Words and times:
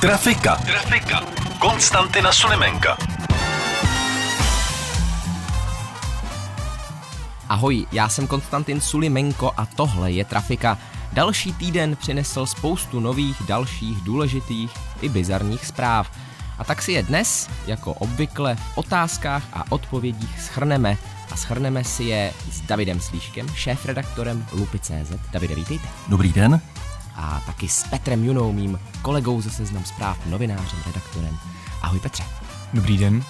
Trafika. 0.00 0.56
Trafika. 0.56 1.20
Konstantina 1.58 2.32
Sulimenka. 2.32 2.96
Ahoj, 7.48 7.86
já 7.92 8.08
jsem 8.08 8.26
Konstantin 8.26 8.80
Sulimenko 8.80 9.52
a 9.56 9.66
tohle 9.66 10.12
je 10.12 10.24
Trafika. 10.24 10.78
Další 11.12 11.52
týden 11.52 11.96
přinesl 11.96 12.46
spoustu 12.46 13.00
nových, 13.00 13.36
dalších, 13.46 14.00
důležitých 14.00 14.70
i 15.00 15.08
bizarních 15.08 15.66
zpráv. 15.66 16.10
A 16.58 16.64
tak 16.64 16.82
si 16.82 16.92
je 16.92 17.02
dnes, 17.02 17.50
jako 17.66 17.92
obvykle, 17.92 18.56
v 18.56 18.78
otázkách 18.78 19.42
a 19.52 19.72
odpovědích 19.72 20.40
schrneme. 20.40 20.96
A 21.30 21.36
schrneme 21.36 21.84
si 21.84 22.04
je 22.04 22.32
s 22.52 22.60
Davidem 22.60 23.00
Slíškem, 23.00 23.48
šéf-redaktorem 23.48 24.46
Lupy.cz. 24.52 25.12
Davide, 25.32 25.54
vítejte. 25.54 25.88
Dobrý 26.08 26.32
den. 26.32 26.60
A 27.16 27.42
taky 27.46 27.68
s 27.68 27.84
Petrem 27.84 28.24
Junou, 28.24 28.52
mým 28.52 28.80
kolegou 29.02 29.40
ze 29.40 29.50
Seznam 29.50 29.84
zpráv, 29.84 30.26
novinářem, 30.26 30.78
redaktorem. 30.86 31.38
Ahoj 31.82 32.00
Petře. 32.00 32.24
Dobrý 32.72 32.98
den. 32.98 33.24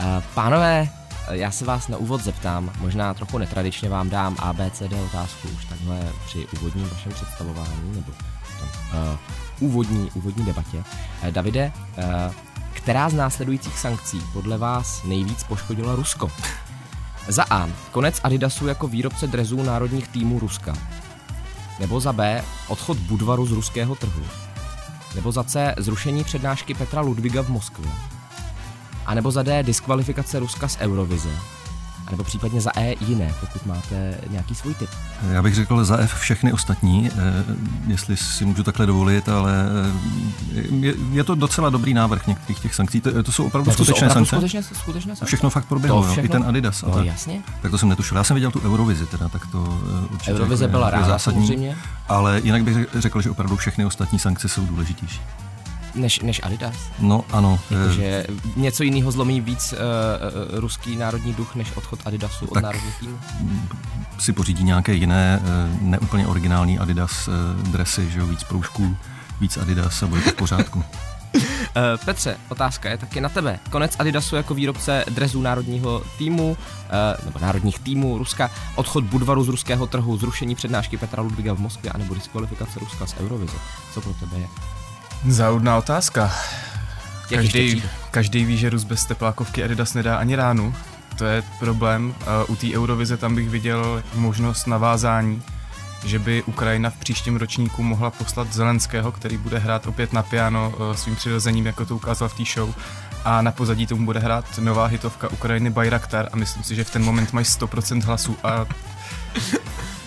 Eh, 0.00 0.22
Pánové, 0.34 0.88
já 1.30 1.50
se 1.50 1.64
vás 1.64 1.88
na 1.88 1.96
úvod 1.96 2.22
zeptám, 2.22 2.72
možná 2.80 3.14
trochu 3.14 3.38
netradičně 3.38 3.88
vám 3.88 4.10
dám 4.10 4.36
ABCD 4.38 4.92
otázku 5.06 5.48
už 5.48 5.64
takhle 5.64 6.12
při 6.26 6.46
úvodním 6.46 6.88
vašem 6.88 7.12
představování, 7.12 7.92
nebo 7.94 8.12
tom, 8.58 8.68
uh, 9.00 9.68
úvodní, 9.68 10.10
úvodní 10.14 10.44
debatě. 10.44 10.76
Uh, 10.76 11.30
Davide, 11.30 11.72
uh, 11.98 12.34
která 12.72 13.08
z 13.08 13.14
následujících 13.14 13.78
sankcí 13.78 14.22
podle 14.32 14.58
vás 14.58 15.04
nejvíc 15.04 15.44
poškodila 15.44 15.94
Rusko? 15.94 16.30
Za 17.28 17.44
A. 17.50 17.68
Konec 17.92 18.20
Adidasu 18.22 18.66
jako 18.66 18.88
výrobce 18.88 19.26
drezů 19.26 19.62
národních 19.62 20.08
týmů 20.08 20.38
Ruska. 20.38 20.74
Nebo 21.78 22.00
za 22.00 22.12
B. 22.12 22.44
Odchod 22.68 22.98
Budvaru 22.98 23.46
z 23.46 23.52
ruského 23.52 23.94
trhu. 23.94 24.22
Nebo 25.14 25.32
za 25.32 25.44
C. 25.44 25.74
Zrušení 25.78 26.24
přednášky 26.24 26.74
Petra 26.74 27.00
Ludviga 27.00 27.42
v 27.42 27.48
Moskvě. 27.48 27.90
A 29.06 29.14
nebo 29.14 29.30
za 29.30 29.42
D 29.42 29.62
diskvalifikace 29.62 30.38
Ruska 30.38 30.68
z 30.68 30.78
Eurovize. 30.80 31.57
A 32.08 32.10
nebo 32.10 32.24
případně 32.24 32.60
za 32.60 32.70
E 32.78 32.94
jiné, 33.00 33.34
pokud 33.40 33.66
máte 33.66 34.18
nějaký 34.30 34.54
svůj 34.54 34.74
tip. 34.74 34.90
Já 35.30 35.42
bych 35.42 35.54
řekl 35.54 35.84
za 35.84 35.96
F 35.96 36.14
všechny 36.14 36.52
ostatní, 36.52 37.10
eh, 37.10 37.44
jestli 37.86 38.16
si 38.16 38.44
můžu 38.44 38.62
takhle 38.62 38.86
dovolit, 38.86 39.28
ale 39.28 39.52
eh, 40.54 40.60
je, 40.76 40.94
je 41.12 41.24
to 41.24 41.34
docela 41.34 41.70
dobrý 41.70 41.94
návrh 41.94 42.26
některých 42.26 42.60
těch 42.60 42.74
sankcí. 42.74 43.00
To, 43.00 43.22
to 43.22 43.32
jsou 43.32 43.44
opravdu 43.46 43.70
Ne, 43.70 43.76
to 43.76 43.84
skutečné 43.84 44.06
opravdu 44.08 44.26
sankce. 44.26 44.48
skutečné, 44.48 44.76
skutečné 44.80 45.16
sankce. 45.16 45.26
Všechno 45.26 45.50
fakt 45.50 45.64
proběhlo, 45.64 46.02
jo, 46.04 46.08
i 46.08 46.12
všechno? 46.12 46.32
ten 46.32 46.44
Adidas. 46.48 46.82
No 46.82 46.92
ale, 46.94 47.06
jasně. 47.06 47.42
tak 47.62 47.70
to 47.70 47.78
jsem 47.78 47.88
netušil. 47.88 48.16
Já 48.16 48.24
jsem 48.24 48.34
viděl 48.34 48.50
tu 48.50 48.60
Eurovizi, 48.60 49.06
teda, 49.06 49.28
tak 49.28 49.46
to 49.46 49.80
eh, 50.04 50.06
určitě 50.14 50.32
Eurovize 50.32 50.64
jako 50.64 50.68
je- 50.68 50.78
byla 50.78 50.86
je 50.86 50.92
ráda 50.92 51.06
zásadní. 51.06 51.46
samozřejmě, 51.46 51.76
Ale 52.08 52.40
jinak 52.44 52.62
bych 52.64 52.76
řekl, 52.94 53.22
že 53.22 53.30
opravdu 53.30 53.56
všechny 53.56 53.84
ostatní 53.84 54.18
sankce 54.18 54.48
jsou 54.48 54.66
důležitější. 54.66 55.20
Než, 55.94 56.20
než 56.20 56.40
Adidas. 56.42 56.76
No 56.98 57.24
ano, 57.30 57.60
eh, 57.88 57.92
Že 57.92 58.26
něco 58.56 58.82
jiného 58.82 59.10
zlomí 59.10 59.40
víc 59.40 59.72
uh, 59.72 59.78
uh, 59.78 60.58
ruský 60.58 60.96
národní 60.96 61.34
duch 61.34 61.54
než 61.54 61.72
odchod 61.76 62.00
Adidasu 62.04 62.46
od 62.46 62.62
národních 62.62 62.98
týmů. 63.00 63.18
si 64.18 64.32
pořídí 64.32 64.64
nějaké 64.64 64.92
jiné, 64.94 65.42
eh, 65.42 65.78
neúplně 65.80 66.26
originální 66.26 66.78
Adidas 66.78 67.28
eh, 67.28 67.62
dresy, 67.70 68.10
že 68.10 68.18
jo, 68.18 68.26
víc 68.26 68.44
proužků, 68.44 68.96
víc 69.40 69.56
Adidas 69.56 70.02
a 70.02 70.06
bude 70.06 70.20
to 70.20 70.30
v 70.30 70.34
pořádku. 70.34 70.78
Uh, 70.78 71.42
Petře, 72.04 72.36
otázka 72.48 72.90
je 72.90 72.98
taky 72.98 73.20
na 73.20 73.28
tebe. 73.28 73.58
Konec 73.70 73.96
Adidasu 73.98 74.36
jako 74.36 74.54
výrobce 74.54 75.04
drezů 75.10 75.42
národního 75.42 76.02
týmu, 76.18 76.50
uh, 76.50 77.24
nebo 77.24 77.38
národních 77.38 77.78
týmů 77.78 78.18
Ruska, 78.18 78.50
odchod 78.74 79.04
Budvaru 79.04 79.44
z 79.44 79.48
ruského 79.48 79.86
trhu, 79.86 80.16
zrušení 80.16 80.54
přednášky 80.54 80.96
Petra 80.96 81.22
Ludviga 81.22 81.52
v 81.52 81.58
Moskvě, 81.58 81.92
anebo 81.92 82.14
diskvalifikace 82.14 82.80
Ruska 82.80 83.06
z 83.06 83.14
Eurovize. 83.20 83.56
Co 83.94 84.00
pro 84.00 84.12
tebe 84.12 84.38
je? 84.38 84.48
Záudná 85.26 85.78
otázka. 85.78 86.32
Každý, 87.28 87.82
každý 88.10 88.44
ví, 88.44 88.56
že 88.56 88.70
Rus 88.70 88.84
bez 88.84 89.04
teplákovky 89.04 89.64
Adidas 89.64 89.94
nedá 89.94 90.16
ani 90.16 90.36
ránu. 90.36 90.74
To 91.18 91.24
je 91.24 91.42
problém. 91.58 92.14
A 92.26 92.44
U 92.44 92.56
té 92.56 92.66
Eurovize 92.74 93.16
tam 93.16 93.34
bych 93.34 93.50
viděl 93.50 94.02
možnost 94.14 94.66
navázání, 94.66 95.42
že 96.04 96.18
by 96.18 96.42
Ukrajina 96.42 96.90
v 96.90 96.96
příštím 96.96 97.36
ročníku 97.36 97.82
mohla 97.82 98.10
poslat 98.10 98.52
Zelenského, 98.52 99.12
který 99.12 99.36
bude 99.36 99.58
hrát 99.58 99.86
opět 99.86 100.12
na 100.12 100.22
piano 100.22 100.74
eh, 100.74 100.96
svým 100.96 101.16
přirozením, 101.16 101.66
jako 101.66 101.84
to 101.84 101.96
ukázal 101.96 102.28
v 102.28 102.36
té 102.36 102.42
show. 102.54 102.74
A 103.24 103.42
na 103.42 103.52
pozadí 103.52 103.86
tomu 103.86 104.04
bude 104.04 104.20
hrát 104.20 104.58
nová 104.58 104.86
hitovka 104.86 105.28
Ukrajiny 105.28 105.70
Bayraktar 105.70 106.28
a 106.32 106.36
myslím 106.36 106.64
si, 106.64 106.74
že 106.74 106.84
v 106.84 106.90
ten 106.90 107.04
moment 107.04 107.32
mají 107.32 107.46
100% 107.46 108.02
hlasů 108.02 108.36
a 108.42 108.66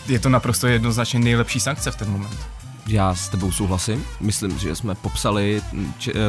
je 0.08 0.20
to 0.20 0.30
naprosto 0.30 0.68
jednoznačně 0.68 1.20
nejlepší 1.20 1.60
sankce 1.60 1.92
v 1.92 1.96
ten 1.96 2.10
moment. 2.12 2.61
Já 2.88 3.16
s 3.16 3.30
tebou 3.30 3.52
souhlasím. 3.52 4.06
Myslím, 4.20 4.60
že 4.60 4.76
jsme 4.76 4.96
popsali 4.96 5.62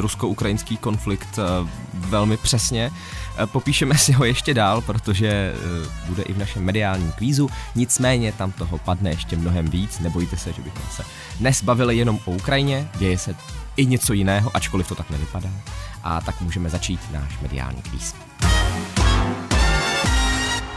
rusko-ukrajinský 0.01 0.77
konflikt 0.77 1.39
eh, 1.39 1.69
velmi 1.95 2.37
přesně. 2.37 2.91
Eh, 3.39 3.47
Popíšeme 3.47 3.99
si 3.99 4.13
ho 4.13 4.25
ještě 4.25 4.55
dál, 4.55 4.81
protože 4.81 5.29
eh, 5.29 5.89
bude 6.09 6.23
i 6.23 6.33
v 6.33 6.39
našem 6.39 6.65
mediálním 6.65 7.13
kvízu. 7.13 7.51
Nicméně 7.75 8.33
tam 8.33 8.53
toho 8.53 8.79
padne 8.79 9.11
ještě 9.11 9.37
mnohem 9.37 9.69
víc. 9.69 9.99
Nebojte 9.99 10.37
se, 10.37 10.53
že 10.53 10.63
bychom 10.63 10.83
se 10.91 11.05
dnes 11.39 11.63
bavili 11.63 11.97
jenom 11.97 12.19
o 12.25 12.31
Ukrajině. 12.31 12.89
Děje 12.99 13.19
se 13.19 13.35
i 13.77 13.87
něco 13.87 14.13
jiného, 14.13 14.57
ačkoliv 14.57 14.89
to 14.89 14.95
tak 14.95 15.11
nevypadá. 15.11 15.51
A 16.03 16.21
tak 16.21 16.41
můžeme 16.41 16.71
začít 16.71 17.01
náš 17.13 17.39
mediální 17.41 17.83
kvíz. 17.83 18.15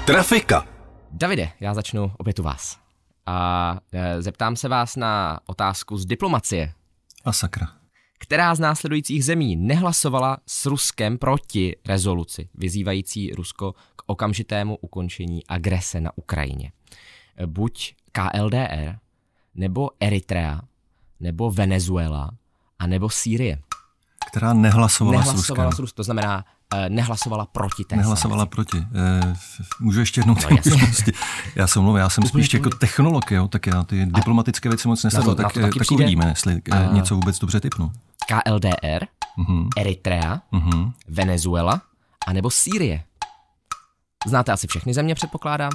Trafika. 0.05 0.65
Davide, 1.11 1.49
já 1.59 1.73
začnu 1.73 2.11
opět 2.17 2.39
u 2.39 2.43
vás. 2.43 2.84
A 3.25 3.79
eh, 3.91 4.21
zeptám 4.21 4.55
se 4.55 4.67
vás 4.67 4.95
na 4.95 5.39
otázku 5.45 5.97
z 5.97 6.05
diplomacie. 6.05 6.73
A 7.25 7.33
sakra. 7.33 7.67
která 8.19 8.55
z 8.55 8.59
následujících 8.59 9.25
zemí 9.25 9.55
nehlasovala 9.55 10.37
s 10.47 10.65
Ruskem 10.65 11.17
proti 11.17 11.75
rezoluci, 11.87 12.49
vyzývající 12.53 13.31
Rusko 13.31 13.73
k 13.95 14.03
okamžitému 14.05 14.77
ukončení 14.77 15.47
agrese 15.47 16.01
na 16.01 16.11
Ukrajině. 16.15 16.71
Buď 17.45 17.95
KLDR, 18.11 18.97
nebo 19.55 19.89
Eritrea, 19.99 20.61
nebo 21.19 21.51
Venezuela, 21.51 22.31
a 22.79 22.87
nebo 22.87 23.09
Sýrie. 23.09 23.59
Která 24.27 24.53
nehlasovala, 24.53 25.17
s 25.17 25.25
Ruskem. 25.25 25.35
Nehlasovala 25.35 25.71
s 25.71 25.79
Ruskem, 25.79 25.95
to 25.95 26.03
znamená, 26.03 26.45
nehlasovala 26.89 27.45
proti 27.45 27.83
té 27.83 27.95
Nehlasovala 27.95 28.41
sankci. 28.41 28.55
proti. 28.55 28.77
Eh, 28.95 29.33
Můžu 29.79 29.99
ještě 29.99 30.19
jednou 30.21 30.35
ty 30.35 30.45
No, 30.51 30.55
jasně. 30.57 30.71
možnosti. 30.71 31.11
Já 31.55 31.67
se 31.67 31.79
omlouvám, 31.79 31.99
já 31.99 32.09
jsem 32.09 32.23
spíš 32.23 32.53
jako 32.53 32.69
technolog, 32.69 33.31
jo, 33.31 33.47
tak 33.47 33.67
já 33.67 33.83
ty 33.83 34.05
diplomatické 34.05 34.69
věci 34.69 34.87
moc 34.87 35.03
na 35.03 35.09
tak, 35.09 35.57
eh, 35.57 35.61
tak 35.61 35.71
přijde. 35.79 36.03
uvidíme, 36.03 36.25
jestli 36.29 36.61
eh, 36.71 36.77
A- 36.87 36.93
něco 36.93 37.15
vůbec 37.15 37.39
dobře 37.39 37.59
typnu. 37.59 37.91
KLDR, 38.27 39.05
Mhm, 39.37 39.69
Eritrea, 39.77 40.41
mhm. 40.51 40.91
Venezuela, 41.07 41.81
a 42.27 42.33
nebo 42.33 42.49
Sýrie. 42.51 43.03
Znáte 44.27 44.51
asi 44.51 44.67
všechny 44.67 44.93
země, 44.93 45.15
předpokládám? 45.15 45.71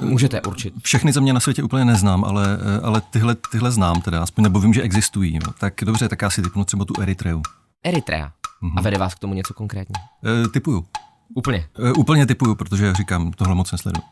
Eh, 0.00 0.04
Můžete 0.04 0.40
určit. 0.42 0.74
Všechny 0.82 1.12
země 1.12 1.32
na 1.32 1.40
světě 1.40 1.62
úplně 1.62 1.84
neznám, 1.84 2.24
ale, 2.24 2.58
eh, 2.76 2.80
ale 2.86 3.00
tyhle, 3.00 3.36
tyhle 3.52 3.70
znám 3.70 4.00
teda, 4.00 4.22
aspoň 4.22 4.44
nebo 4.44 4.60
vím, 4.60 4.74
že 4.74 4.82
existují. 4.82 5.34
Jo. 5.34 5.40
Tak 5.60 5.74
dobře, 5.82 6.08
tak 6.08 6.22
já 6.22 6.30
si 6.30 6.42
typnu 6.42 6.64
třeba 6.64 6.84
tu 6.84 7.00
Eritreu. 7.02 7.42
Eritrea. 7.84 8.32
A 8.76 8.80
vede 8.80 8.98
vás 8.98 9.14
k 9.14 9.18
tomu 9.18 9.34
něco 9.34 9.54
konkrétního? 9.54 10.00
E, 10.44 10.48
typuju. 10.48 10.86
Úplně. 11.34 11.68
E, 11.88 11.92
úplně 11.92 12.26
typuju, 12.26 12.54
protože 12.54 12.94
říkám, 12.94 13.32
tohle 13.32 13.54
moc 13.54 13.72
nesleduju. 13.72 14.04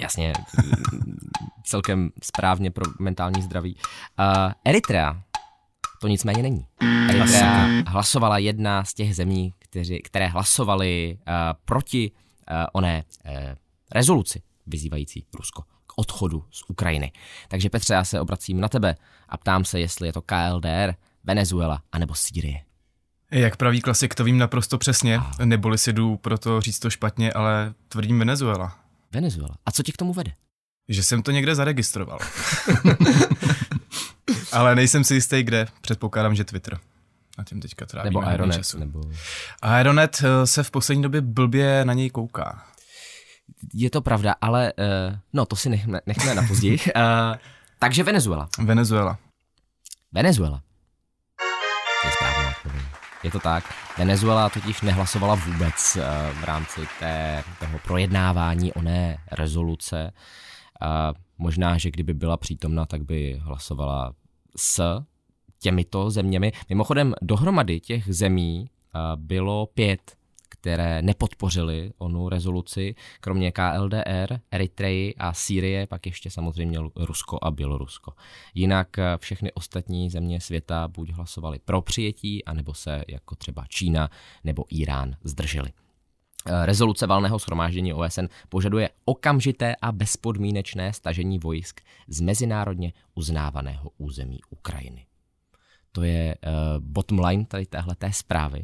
Jasně, 0.00 0.32
celkem 1.64 2.10
správně 2.22 2.70
pro 2.70 2.84
mentální 2.98 3.42
zdraví. 3.42 3.76
Uh, 3.76 4.52
Eritrea 4.64 5.22
to 6.00 6.08
nicméně 6.08 6.42
není. 6.42 6.66
Eritrea 7.10 7.82
hlasovala 7.86 8.38
jedna 8.38 8.84
z 8.84 8.94
těch 8.94 9.16
zemí, 9.16 9.54
kteři, 9.58 10.00
které 10.04 10.26
hlasovali 10.26 11.18
uh, 11.18 11.34
proti 11.64 12.10
uh, 12.10 12.56
oné 12.72 13.04
uh, 13.24 13.32
rezoluci 13.92 14.42
vyzývající 14.66 15.26
Rusko 15.34 15.62
k 15.62 15.92
odchodu 15.96 16.44
z 16.50 16.62
Ukrajiny. 16.68 17.12
Takže 17.48 17.70
Petře, 17.70 17.94
já 17.94 18.04
se 18.04 18.20
obracím 18.20 18.60
na 18.60 18.68
tebe 18.68 18.96
a 19.28 19.36
ptám 19.36 19.64
se, 19.64 19.80
jestli 19.80 20.08
je 20.08 20.12
to 20.12 20.22
KLDR, 20.22 20.94
Venezuela 21.24 21.82
anebo 21.92 22.14
Sýrie. 22.14 22.67
Jak 23.30 23.56
praví 23.56 23.80
klasik, 23.80 24.14
to 24.14 24.24
vím 24.24 24.38
naprosto 24.38 24.78
přesně, 24.78 25.20
neboli 25.44 25.78
si 25.78 25.92
jdu 25.92 26.16
proto 26.16 26.60
říct 26.60 26.78
to 26.78 26.90
špatně, 26.90 27.32
ale 27.32 27.74
tvrdím 27.88 28.18
Venezuela. 28.18 28.78
Venezuela. 29.12 29.54
A 29.66 29.72
co 29.72 29.82
tě 29.82 29.92
k 29.92 29.96
tomu 29.96 30.12
vede? 30.12 30.32
Že 30.88 31.02
jsem 31.02 31.22
to 31.22 31.30
někde 31.30 31.54
zaregistroval. 31.54 32.18
ale 34.52 34.74
nejsem 34.74 35.04
si 35.04 35.14
jistý 35.14 35.42
kde, 35.42 35.66
předpokládám, 35.80 36.34
že 36.34 36.44
Twitter. 36.44 36.78
Na 37.38 37.44
tím 37.44 37.60
teďka 37.60 37.86
trávíme 37.86 38.10
Nebo 38.10 38.26
Aeronet, 38.26 38.56
času. 38.56 38.78
nebo... 38.78 39.00
Aeronet 39.62 40.22
eh, 40.24 40.46
se 40.46 40.62
v 40.62 40.70
poslední 40.70 41.02
době 41.02 41.20
blbě 41.20 41.84
na 41.84 41.92
něj 41.92 42.10
kouká. 42.10 42.64
Je 43.74 43.90
to 43.90 44.00
pravda, 44.00 44.34
ale 44.40 44.72
uh, 44.72 45.16
no 45.32 45.46
to 45.46 45.56
si 45.56 45.68
nechme, 45.68 46.00
nechme 46.06 46.34
na 46.34 46.42
později. 46.48 46.78
Uh, 46.78 46.82
takže 47.78 48.02
Venezuela. 48.02 48.48
Venezuela. 48.58 49.18
Venezuela. 50.12 50.62
To 52.02 52.08
je 52.08 52.12
správná 52.12 52.50
odpověď. 52.50 52.97
Je 53.24 53.30
to 53.30 53.40
tak. 53.40 53.74
Venezuela 53.98 54.48
totiž 54.48 54.80
nehlasovala 54.80 55.34
vůbec 55.34 55.96
uh, 55.96 56.40
v 56.40 56.44
rámci 56.44 56.80
té, 57.00 57.44
toho 57.60 57.78
projednávání 57.78 58.72
oné 58.72 59.18
rezoluce. 59.32 60.12
Uh, 60.82 60.88
možná, 61.38 61.78
že 61.78 61.90
kdyby 61.90 62.14
byla 62.14 62.36
přítomna, 62.36 62.86
tak 62.86 63.02
by 63.02 63.38
hlasovala 63.42 64.12
s 64.56 65.02
těmito 65.58 66.10
zeměmi. 66.10 66.52
Mimochodem, 66.68 67.14
dohromady 67.22 67.80
těch 67.80 68.14
zemí 68.14 68.70
uh, 68.94 69.00
bylo 69.20 69.66
pět, 69.66 70.17
které 70.68 71.02
nepodpořily 71.02 71.92
onu 71.98 72.28
rezoluci, 72.28 72.94
kromě 73.20 73.52
KLDR, 73.52 74.40
Eritreji 74.50 75.14
a 75.14 75.32
Sýrie, 75.32 75.86
pak 75.86 76.06
ještě 76.06 76.30
samozřejmě 76.30 76.78
Rusko 76.96 77.38
a 77.42 77.50
Bělorusko. 77.50 78.12
Jinak 78.54 78.98
eh, 78.98 79.18
všechny 79.18 79.52
ostatní 79.52 80.10
země 80.10 80.40
světa 80.40 80.88
buď 80.88 81.10
hlasovali 81.10 81.58
pro 81.64 81.82
přijetí, 81.82 82.44
anebo 82.44 82.74
se 82.74 83.04
jako 83.08 83.34
třeba 83.34 83.64
Čína 83.68 84.10
nebo 84.44 84.64
Irán 84.70 85.16
zdrželi. 85.24 85.72
Eh, 86.46 86.66
Rezoluce 86.66 87.06
valného 87.06 87.38
shromáždění 87.38 87.94
OSN 87.94 88.24
požaduje 88.48 88.90
okamžité 89.04 89.76
a 89.82 89.92
bezpodmínečné 89.92 90.92
stažení 90.92 91.38
vojsk 91.38 91.80
z 92.08 92.20
mezinárodně 92.20 92.92
uznávaného 93.14 93.90
území 93.98 94.38
Ukrajiny. 94.50 95.07
To 95.98 96.04
je 96.04 96.34
uh, 96.46 96.52
bottom 96.78 97.18
line 97.18 97.44
tady 97.44 97.66
téhle 97.66 97.94
té 97.94 98.12
zprávy. 98.12 98.62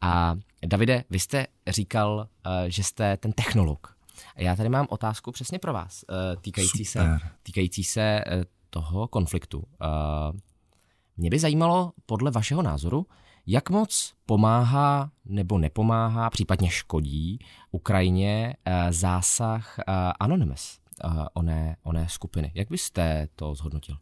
A 0.00 0.34
Davide, 0.66 1.04
vy 1.10 1.18
jste 1.18 1.46
říkal, 1.68 2.28
uh, 2.46 2.52
že 2.66 2.82
jste 2.82 3.16
ten 3.16 3.32
technolog. 3.32 3.96
A 4.36 4.42
já 4.42 4.56
tady 4.56 4.68
mám 4.68 4.86
otázku 4.90 5.32
přesně 5.32 5.58
pro 5.58 5.72
vás, 5.72 6.04
uh, 6.08 6.40
týkající 6.42 6.84
se, 6.84 7.18
týkající 7.42 7.84
se 7.84 8.24
uh, 8.26 8.42
toho 8.70 9.08
konfliktu. 9.08 9.58
Uh, 9.58 9.64
mě 11.16 11.30
by 11.30 11.38
zajímalo, 11.38 11.92
podle 12.06 12.30
vašeho 12.30 12.62
názoru, 12.62 13.06
jak 13.46 13.70
moc 13.70 14.14
pomáhá 14.26 15.10
nebo 15.24 15.58
nepomáhá, 15.58 16.30
případně 16.30 16.70
škodí 16.70 17.38
Ukrajině 17.70 18.56
zásah 18.90 19.78
Anonymous, 20.20 20.80
oné, 21.34 21.76
oné 21.82 22.06
skupiny. 22.08 22.52
Jak 22.54 22.68
byste 22.68 23.28
to 23.36 23.54
zhodnotil? 23.54 23.96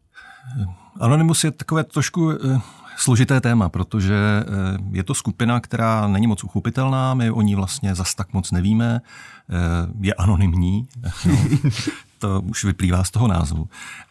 Anonymous 1.00 1.44
je 1.44 1.50
takové 1.50 1.84
trošku 1.84 2.30
eh, 2.30 2.60
složité 2.96 3.40
téma, 3.40 3.68
protože 3.68 4.14
eh, 4.14 4.78
je 4.90 5.04
to 5.04 5.14
skupina, 5.14 5.60
která 5.60 6.08
není 6.08 6.26
moc 6.26 6.44
uchopitelná, 6.44 7.14
my 7.14 7.30
o 7.30 7.40
ní 7.42 7.54
vlastně 7.54 7.94
zas 7.94 8.14
tak 8.14 8.32
moc 8.32 8.50
nevíme, 8.50 9.00
eh, 9.00 9.54
je 10.00 10.14
anonymní, 10.14 10.88
no, 11.26 11.38
to 12.18 12.40
už 12.40 12.64
vyplývá 12.64 13.04
z 13.04 13.10
toho 13.10 13.28
názvu. 13.28 13.68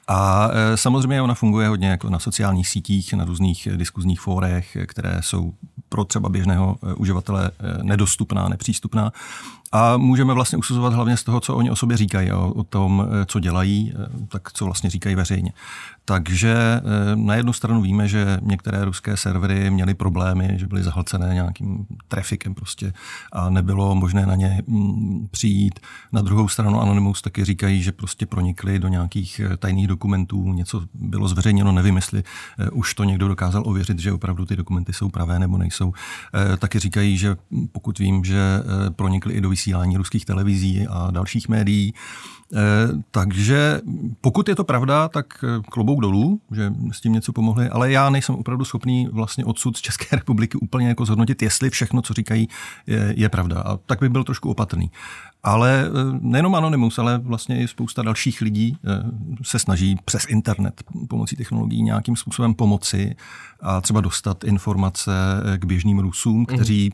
A 0.08 0.50
eh, 0.54 0.78
samozřejmě 0.78 1.22
ona 1.22 1.34
funguje 1.34 1.68
hodně 1.68 1.88
jako 1.90 2.10
na 2.10 2.20
sociálních 2.20 2.68
sítích, 2.68 3.14
na 3.14 3.26
různých 3.26 3.68
eh, 3.68 3.78
diskuzních 3.78 4.22
fórech, 4.22 4.76
eh, 4.76 4.86
které 4.86 5.18
jsou 5.22 5.54
pro 5.90 6.06
třeba 6.06 6.30
běžného 6.30 6.78
uživatele 6.98 7.52
nedostupná, 7.82 8.50
nepřístupná. 8.50 9.12
A 9.72 9.98
můžeme 9.98 10.34
vlastně 10.34 10.58
usuzovat 10.58 10.94
hlavně 10.94 11.18
z 11.18 11.24
toho, 11.24 11.40
co 11.40 11.56
oni 11.56 11.72
o 11.72 11.76
sobě 11.76 11.98
říkají, 11.98 12.32
o, 12.32 12.64
tom, 12.64 13.08
co 13.26 13.40
dělají, 13.40 13.94
tak 14.28 14.52
co 14.52 14.66
vlastně 14.66 14.90
říkají 14.90 15.16
veřejně. 15.16 15.54
Takže 16.06 16.82
na 17.16 17.36
jednu 17.36 17.54
stranu 17.54 17.82
víme, 17.82 18.08
že 18.08 18.40
některé 18.42 18.86
ruské 18.86 19.18
servery 19.18 19.70
měly 19.70 19.94
problémy, 19.94 20.54
že 20.58 20.68
byly 20.68 20.84
zahlcené 20.84 21.34
nějakým 21.34 21.86
trafikem 22.08 22.54
prostě 22.54 22.94
a 23.32 23.50
nebylo 23.50 23.96
možné 23.96 24.26
na 24.26 24.36
ně 24.36 24.62
mm, 24.68 25.28
přijít. 25.32 25.80
Na 26.12 26.22
druhou 26.22 26.48
stranu 26.48 26.82
Anonymous 26.82 27.22
taky 27.22 27.46
říkají, 27.46 27.84
že 27.84 27.92
prostě 27.92 28.26
pronikli 28.26 28.80
do 28.80 28.88
nějakých 28.88 29.42
tajných 29.58 29.88
dokumentů, 29.94 30.54
něco 30.54 30.82
bylo 30.94 31.28
zveřejněno, 31.28 31.72
nevím, 31.72 31.96
jestli 31.96 32.24
eh, 32.24 32.70
už 32.70 32.94
to 32.94 33.04
někdo 33.04 33.28
dokázal 33.28 33.64
ověřit, 33.66 34.00
že 34.00 34.12
opravdu 34.12 34.46
ty 34.46 34.56
dokumenty 34.56 34.94
jsou 34.94 35.10
pravé 35.10 35.40
nebo 35.40 35.58
nejsou. 35.58 35.94
Eh, 35.94 36.58
Taky 36.58 36.80
říkají, 36.80 37.18
že 37.18 37.36
pokud 37.72 38.00
vím, 38.00 38.24
že 38.26 38.42
eh, 38.42 38.90
pronikli 38.90 39.34
i 39.34 39.42
do 39.42 39.50
vysílání 39.50 39.98
ruských 39.98 40.26
televizí 40.26 40.88
a 40.90 41.12
dalších 41.12 41.50
médií, 41.50 41.94
Takže 43.12 43.82
pokud 44.22 44.50
je 44.50 44.56
to 44.56 44.64
pravda, 44.64 45.10
tak 45.10 45.46
klobouk 45.72 46.02
dolů, 46.02 46.42
že 46.52 46.74
s 46.92 47.02
tím 47.02 47.14
něco 47.14 47.34
pomohli, 47.34 47.70
ale 47.70 47.92
já 47.92 48.10
nejsem 48.10 48.36
opravdu 48.36 48.66
schopný 48.66 49.08
vlastně 49.12 49.46
odsud 49.46 49.78
z 49.78 49.82
České 49.82 50.16
republiky 50.16 50.58
úplně 50.58 50.88
jako 50.88 51.06
zhodnotit, 51.06 51.42
jestli 51.42 51.70
všechno, 51.70 52.02
co 52.02 52.14
říkají, 52.14 52.48
je, 52.88 53.14
je 53.18 53.30
pravda. 53.30 53.62
A 53.62 53.78
tak 53.78 54.00
bych 54.00 54.10
byl 54.10 54.24
trošku 54.24 54.50
opatrný. 54.50 54.92
Ale 55.44 55.86
eh, 55.86 56.18
nejenom 56.22 56.56
Anonymous, 56.56 57.00
ale 57.00 57.18
vlastně 57.18 57.64
i 57.64 57.68
spousta 57.68 58.02
dalších 58.02 58.42
lidí 58.42 58.78
eh, 58.86 59.04
se 59.44 59.60
snaží 59.60 59.98
přes 60.06 60.26
internet 60.30 60.84
pomocí 61.10 61.36
technologií 61.36 61.84
nějakým 61.84 62.16
způsobem 62.16 62.54
pomoci 62.54 63.16
a 63.62 63.82
třeba 63.82 64.02
dostat 64.02 64.44
informace 64.44 65.12
eh, 65.54 65.58
k 65.58 65.66
běžným 65.66 66.00
Rusům, 66.00 66.46
kteří 66.46 66.94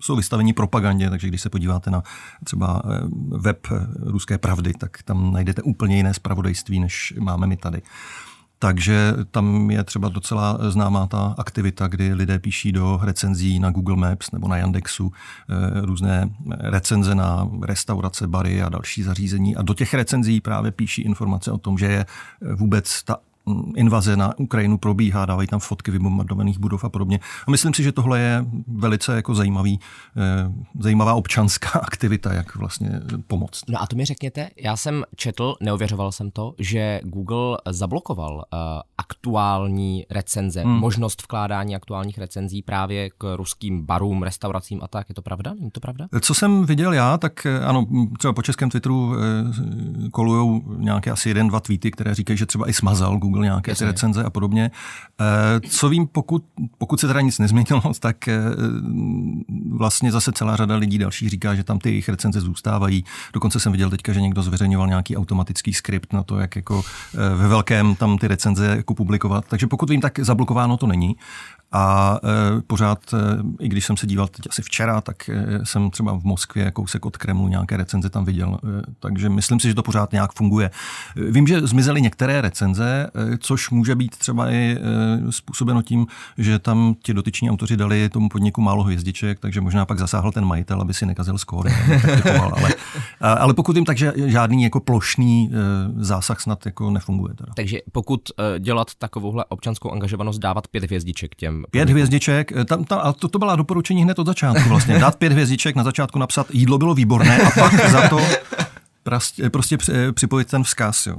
jsou 0.00 0.16
vystaveni 0.16 0.52
propagandě, 0.52 1.10
takže 1.10 1.28
když 1.28 1.40
se 1.40 1.50
podíváte 1.50 1.90
na 1.90 2.02
třeba 2.44 2.82
web 3.28 3.66
Ruské 3.96 4.38
pravdy, 4.38 4.72
tak 4.72 5.02
tam 5.02 5.32
najdete 5.32 5.62
úplně 5.62 5.96
jiné 5.96 6.14
zpravodajství, 6.14 6.80
než 6.80 7.14
máme 7.20 7.46
my 7.46 7.56
tady. 7.56 7.82
Takže 8.58 9.14
tam 9.30 9.70
je 9.70 9.84
třeba 9.84 10.08
docela 10.08 10.58
známá 10.70 11.06
ta 11.06 11.34
aktivita, 11.38 11.88
kdy 11.88 12.14
lidé 12.14 12.38
píší 12.38 12.72
do 12.72 13.00
recenzí 13.02 13.58
na 13.58 13.70
Google 13.70 13.96
Maps 13.96 14.30
nebo 14.30 14.48
na 14.48 14.56
Yandexu 14.56 15.12
eh, 15.12 15.80
různé 15.86 16.30
recenze 16.50 17.14
na 17.14 17.48
restaurace, 17.62 18.26
bary 18.26 18.62
a 18.62 18.68
další 18.68 19.02
zařízení. 19.02 19.56
A 19.56 19.62
do 19.62 19.74
těch 19.74 19.94
recenzí 19.94 20.40
právě 20.40 20.70
píší 20.70 21.02
informace 21.02 21.50
o 21.50 21.58
tom, 21.58 21.78
že 21.78 21.86
je 21.86 22.06
vůbec 22.54 23.02
ta 23.02 23.16
invaze 23.76 24.16
na 24.16 24.38
Ukrajinu 24.38 24.78
probíhá, 24.78 25.26
dávají 25.26 25.48
tam 25.48 25.60
fotky 25.60 25.90
vybombardovaných 25.90 26.58
budov 26.58 26.84
a 26.84 26.88
podobně. 26.88 27.20
A 27.46 27.50
myslím 27.50 27.74
si, 27.74 27.82
že 27.82 27.92
tohle 27.92 28.20
je 28.20 28.44
velice 28.66 29.16
jako 29.16 29.34
zajímavý, 29.34 29.80
eh, 30.16 30.52
zajímavá 30.78 31.14
občanská 31.14 31.68
aktivita, 31.82 32.32
jak 32.32 32.56
vlastně 32.56 33.00
pomoct. 33.26 33.62
No 33.68 33.82
a 33.82 33.86
to 33.86 33.96
mi 33.96 34.04
řekněte, 34.04 34.50
já 34.56 34.76
jsem 34.76 35.04
četl, 35.16 35.54
neověřoval 35.60 36.12
jsem 36.12 36.30
to, 36.30 36.54
že 36.58 37.00
Google 37.04 37.58
zablokoval 37.70 38.34
uh, 38.34 38.58
aktuální 38.98 40.06
recenze, 40.10 40.62
hmm. 40.62 40.72
možnost 40.72 41.22
vkládání 41.22 41.76
aktuálních 41.76 42.18
recenzí 42.18 42.62
právě 42.62 43.10
k 43.10 43.36
ruským 43.36 43.86
barům, 43.86 44.22
restauracím 44.22 44.80
a 44.82 44.88
tak. 44.88 45.08
Je 45.08 45.14
to 45.14 45.22
pravda? 45.22 45.54
Není 45.58 45.70
to 45.70 45.80
pravda? 45.80 46.06
Co 46.20 46.34
jsem 46.34 46.66
viděl 46.66 46.92
já, 46.92 47.18
tak 47.18 47.46
eh, 47.46 47.60
ano, 47.60 47.86
třeba 48.18 48.32
po 48.32 48.42
českém 48.42 48.70
Twitteru 48.70 49.14
eh, 49.14 50.10
kolujou 50.10 50.62
nějaké 50.76 51.10
asi 51.10 51.28
jeden, 51.28 51.48
dva 51.48 51.60
tweety, 51.60 51.90
které 51.90 52.14
říkají, 52.14 52.36
že 52.36 52.46
třeba 52.46 52.68
i 52.68 52.72
smazal 52.72 53.18
Google 53.18 53.35
nějaké 53.42 53.64
ty 53.64 53.70
Jasně. 53.70 53.86
recenze 53.86 54.24
a 54.24 54.30
podobně. 54.30 54.70
Eh, 55.20 55.60
Co 55.68 55.88
vím, 55.88 56.06
pokud, 56.06 56.44
pokud 56.78 57.00
se 57.00 57.06
teda 57.06 57.20
nic 57.20 57.38
nezměnilo, 57.38 57.82
tak 58.00 58.28
eh, 58.28 58.40
vlastně 59.70 60.12
zase 60.12 60.32
celá 60.32 60.56
řada 60.56 60.76
lidí 60.76 60.98
dalších 60.98 61.30
říká, 61.30 61.54
že 61.54 61.64
tam 61.64 61.78
ty 61.78 61.88
jejich 61.88 62.08
recenze 62.08 62.40
zůstávají. 62.40 63.04
Dokonce 63.32 63.60
jsem 63.60 63.72
viděl 63.72 63.90
teďka, 63.90 64.12
že 64.12 64.20
někdo 64.20 64.42
zveřejňoval 64.42 64.88
nějaký 64.88 65.16
automatický 65.16 65.72
skript 65.72 66.12
na 66.12 66.22
to, 66.22 66.38
jak 66.38 66.56
jako 66.56 66.82
eh, 67.14 67.36
ve 67.36 67.48
velkém 67.48 67.94
tam 67.94 68.18
ty 68.18 68.28
recenze 68.28 68.66
jako 68.76 68.94
publikovat. 68.94 69.44
Takže 69.48 69.66
pokud 69.66 69.90
vím, 69.90 70.00
tak 70.00 70.18
zablokováno 70.18 70.76
to 70.76 70.86
není. 70.86 71.16
A 71.72 72.18
e, 72.24 72.62
pořád, 72.62 73.14
e, 73.14 73.16
i 73.58 73.68
když 73.68 73.86
jsem 73.86 73.96
se 73.96 74.06
díval 74.06 74.28
teď 74.28 74.46
asi 74.50 74.62
včera, 74.62 75.00
tak 75.00 75.28
e, 75.28 75.60
jsem 75.64 75.90
třeba 75.90 76.12
v 76.12 76.24
Moskvě 76.24 76.70
kousek 76.70 77.06
od 77.06 77.16
Kremlu 77.16 77.48
nějaké 77.48 77.76
recenze 77.76 78.10
tam 78.10 78.24
viděl. 78.24 78.58
E, 78.64 78.82
takže 79.00 79.28
myslím 79.28 79.60
si, 79.60 79.68
že 79.68 79.74
to 79.74 79.82
pořád 79.82 80.12
nějak 80.12 80.32
funguje. 80.32 80.70
E, 81.16 81.30
vím, 81.30 81.46
že 81.46 81.60
zmizely 81.60 82.02
některé 82.02 82.40
recenze, 82.40 83.10
e, 83.14 83.38
což 83.38 83.70
může 83.70 83.94
být 83.94 84.16
třeba 84.16 84.50
i 84.50 84.78
e, 84.80 85.32
způsobeno 85.32 85.82
tím, 85.82 86.06
že 86.38 86.58
tam 86.58 86.94
ti 87.02 87.14
dotyční 87.14 87.50
autoři 87.50 87.76
dali 87.76 88.08
tomu 88.08 88.28
podniku 88.28 88.60
málo 88.60 88.82
hvězdiček, 88.82 89.40
takže 89.40 89.60
možná 89.60 89.86
pak 89.86 89.98
zasáhl 89.98 90.32
ten 90.32 90.44
majitel, 90.44 90.80
aby 90.80 90.94
si 90.94 91.06
nekazil 91.06 91.38
skóre. 91.38 91.70
ale, 92.52 92.74
ale 93.20 93.54
pokud 93.54 93.76
jim 93.76 93.84
tak, 93.84 93.98
že 93.98 94.12
žádný 94.16 94.62
jako 94.62 94.80
plošný 94.80 95.50
e, 95.52 96.04
zásah 96.04 96.40
snad 96.40 96.66
jako 96.66 96.90
nefunguje. 96.90 97.34
Teda. 97.34 97.52
Takže 97.56 97.78
pokud 97.92 98.20
uh, 98.38 98.58
dělat 98.58 98.88
takovouhle 98.98 99.44
občanskou 99.48 99.90
angažovanost, 99.90 100.40
dávat 100.40 100.68
pět 100.68 100.84
hvězdiček 100.84 101.34
těm. 101.34 101.55
Pět 101.70 101.90
hvězdiček, 101.90 102.52
eh, 102.52 102.64
tam, 102.64 102.84
tam, 102.84 103.00
a 103.02 103.12
to, 103.12 103.28
to 103.28 103.38
byla 103.38 103.56
doporučení 103.56 104.02
hned 104.02 104.18
od 104.18 104.26
začátku 104.26 104.68
vlastně. 104.68 104.98
Dát 104.98 105.16
pět 105.16 105.32
hvězdiček, 105.32 105.76
na 105.76 105.84
začátku 105.84 106.18
napsat, 106.18 106.46
jídlo 106.52 106.78
bylo 106.78 106.94
výborné 106.94 107.38
a 107.42 107.50
pak 107.50 107.90
za 107.90 108.08
to 108.08 108.18
prostě, 109.02 109.50
prostě 109.50 109.76
při- 109.76 110.12
připojit 110.12 110.48
ten 110.50 110.62
vzkaz. 110.62 111.06
Jo. 111.06 111.16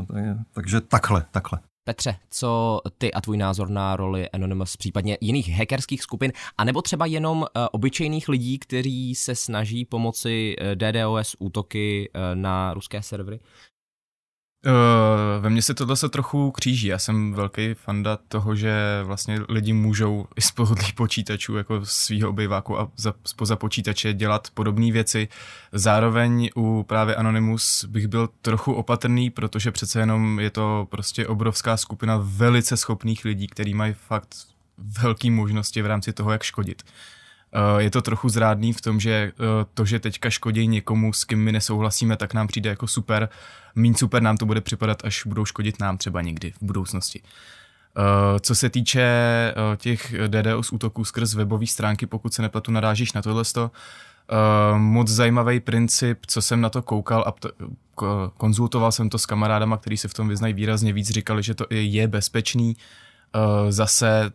Takže 0.54 0.82
takhle, 0.82 1.26
takhle. 1.32 1.60
Petře, 1.84 2.16
co 2.30 2.80
ty 2.98 3.14
a 3.14 3.22
tvůj 3.22 3.38
názor 3.38 3.70
na 3.70 3.96
roli 3.96 4.30
Anonymous, 4.30 4.78
případně 4.78 5.18
jiných 5.22 5.50
hackerských 5.58 6.02
skupin, 6.02 6.32
anebo 6.58 6.82
třeba 6.82 7.06
jenom 7.06 7.38
uh, 7.38 7.46
obyčejných 7.72 8.30
lidí, 8.30 8.60
kteří 8.60 9.16
se 9.16 9.36
snaží 9.36 9.86
pomoci 9.86 10.56
uh, 10.62 10.68
DDoS 10.76 11.36
útoky 11.40 12.10
uh, 12.16 12.22
na 12.42 12.74
ruské 12.74 13.02
servery? 13.02 13.40
Uh, 14.68 15.44
ve 15.44 15.50
mně 15.50 15.62
se 15.62 15.74
tohle 15.74 15.96
se 15.96 16.10
trochu 16.10 16.52
kříží. 16.52 16.88
Já 16.88 17.00
jsem 17.00 17.34
velký 17.34 17.74
fanda 17.74 18.18
toho, 18.28 18.56
že 18.56 19.02
vlastně 19.04 19.40
lidi 19.50 19.74
můžou 19.74 20.26
i 20.36 20.42
z 20.42 20.52
pohodlí 20.52 20.92
počítačů, 20.96 21.58
jako 21.58 21.82
svého 21.84 22.30
obyváku 22.30 22.80
a 22.80 22.92
za, 22.96 23.14
spoza 23.26 23.56
počítače 23.56 24.14
dělat 24.14 24.48
podobné 24.54 24.92
věci. 24.92 25.28
Zároveň 25.72 26.50
u 26.56 26.84
právě 26.84 27.16
Anonymous 27.16 27.86
bych 27.86 28.08
byl 28.08 28.30
trochu 28.42 28.74
opatrný, 28.74 29.30
protože 29.30 29.72
přece 29.72 30.00
jenom 30.00 30.40
je 30.40 30.50
to 30.50 30.88
prostě 30.90 31.28
obrovská 31.28 31.78
skupina 31.78 32.20
velice 32.24 32.78
schopných 32.78 33.26
lidí, 33.26 33.48
kteří 33.48 33.74
mají 33.74 33.94
fakt 33.94 34.36
velké 34.78 35.32
možnosti 35.32 35.82
v 35.82 35.86
rámci 35.86 36.14
toho, 36.14 36.32
jak 36.32 36.44
škodit. 36.44 36.84
Uh, 37.56 37.78
je 37.78 37.92
to 37.92 38.02
trochu 38.02 38.30
zrádný 38.30 38.74
v 38.74 38.82
tom, 38.82 39.00
že 39.00 39.32
uh, 39.40 39.46
to, 39.74 39.86
že 39.86 40.00
teďka 40.00 40.30
škodí 40.30 40.68
někomu, 40.68 41.14
s 41.14 41.24
kým 41.24 41.44
my 41.44 41.52
nesouhlasíme, 41.52 42.18
tak 42.18 42.34
nám 42.34 42.48
přijde 42.48 42.70
jako 42.70 42.88
super. 42.88 43.30
Míň 43.76 43.94
super 43.94 44.22
nám 44.22 44.38
to 44.38 44.46
bude 44.46 44.62
připadat, 44.62 45.06
až 45.06 45.26
budou 45.26 45.46
škodit 45.46 45.80
nám 45.80 45.98
třeba 45.98 46.22
někdy 46.22 46.52
v 46.52 46.58
budoucnosti. 46.62 47.22
Uh, 47.22 48.40
co 48.40 48.56
se 48.56 48.70
týče 48.70 49.08
těch 49.78 50.14
DDoS 50.28 50.74
útoků 50.74 51.06
skrz 51.06 51.34
webové 51.34 51.68
stránky, 51.68 52.06
pokud 52.06 52.34
se 52.34 52.42
nepletu, 52.42 52.72
narážíš 52.72 53.14
na 53.14 53.22
tohle, 53.22 53.44
uh, 53.58 53.70
moc 54.78 55.08
zajímavý 55.08 55.60
princip, 55.60 56.20
co 56.28 56.42
jsem 56.42 56.62
na 56.62 56.70
to 56.70 56.82
koukal 56.82 57.24
a 57.28 57.32
to, 57.32 57.52
konzultoval 58.38 58.92
jsem 58.92 59.10
to 59.10 59.18
s 59.18 59.26
kamarádama, 59.26 59.78
kteří 59.78 59.98
se 59.98 60.08
v 60.08 60.14
tom 60.14 60.28
vyznají 60.28 60.54
výrazně 60.54 60.94
víc, 60.94 61.10
říkali, 61.10 61.44
že 61.44 61.54
to 61.54 61.66
je 61.70 62.08
bezpečný. 62.08 62.76
Uh, 63.36 63.72
zase 63.72 64.32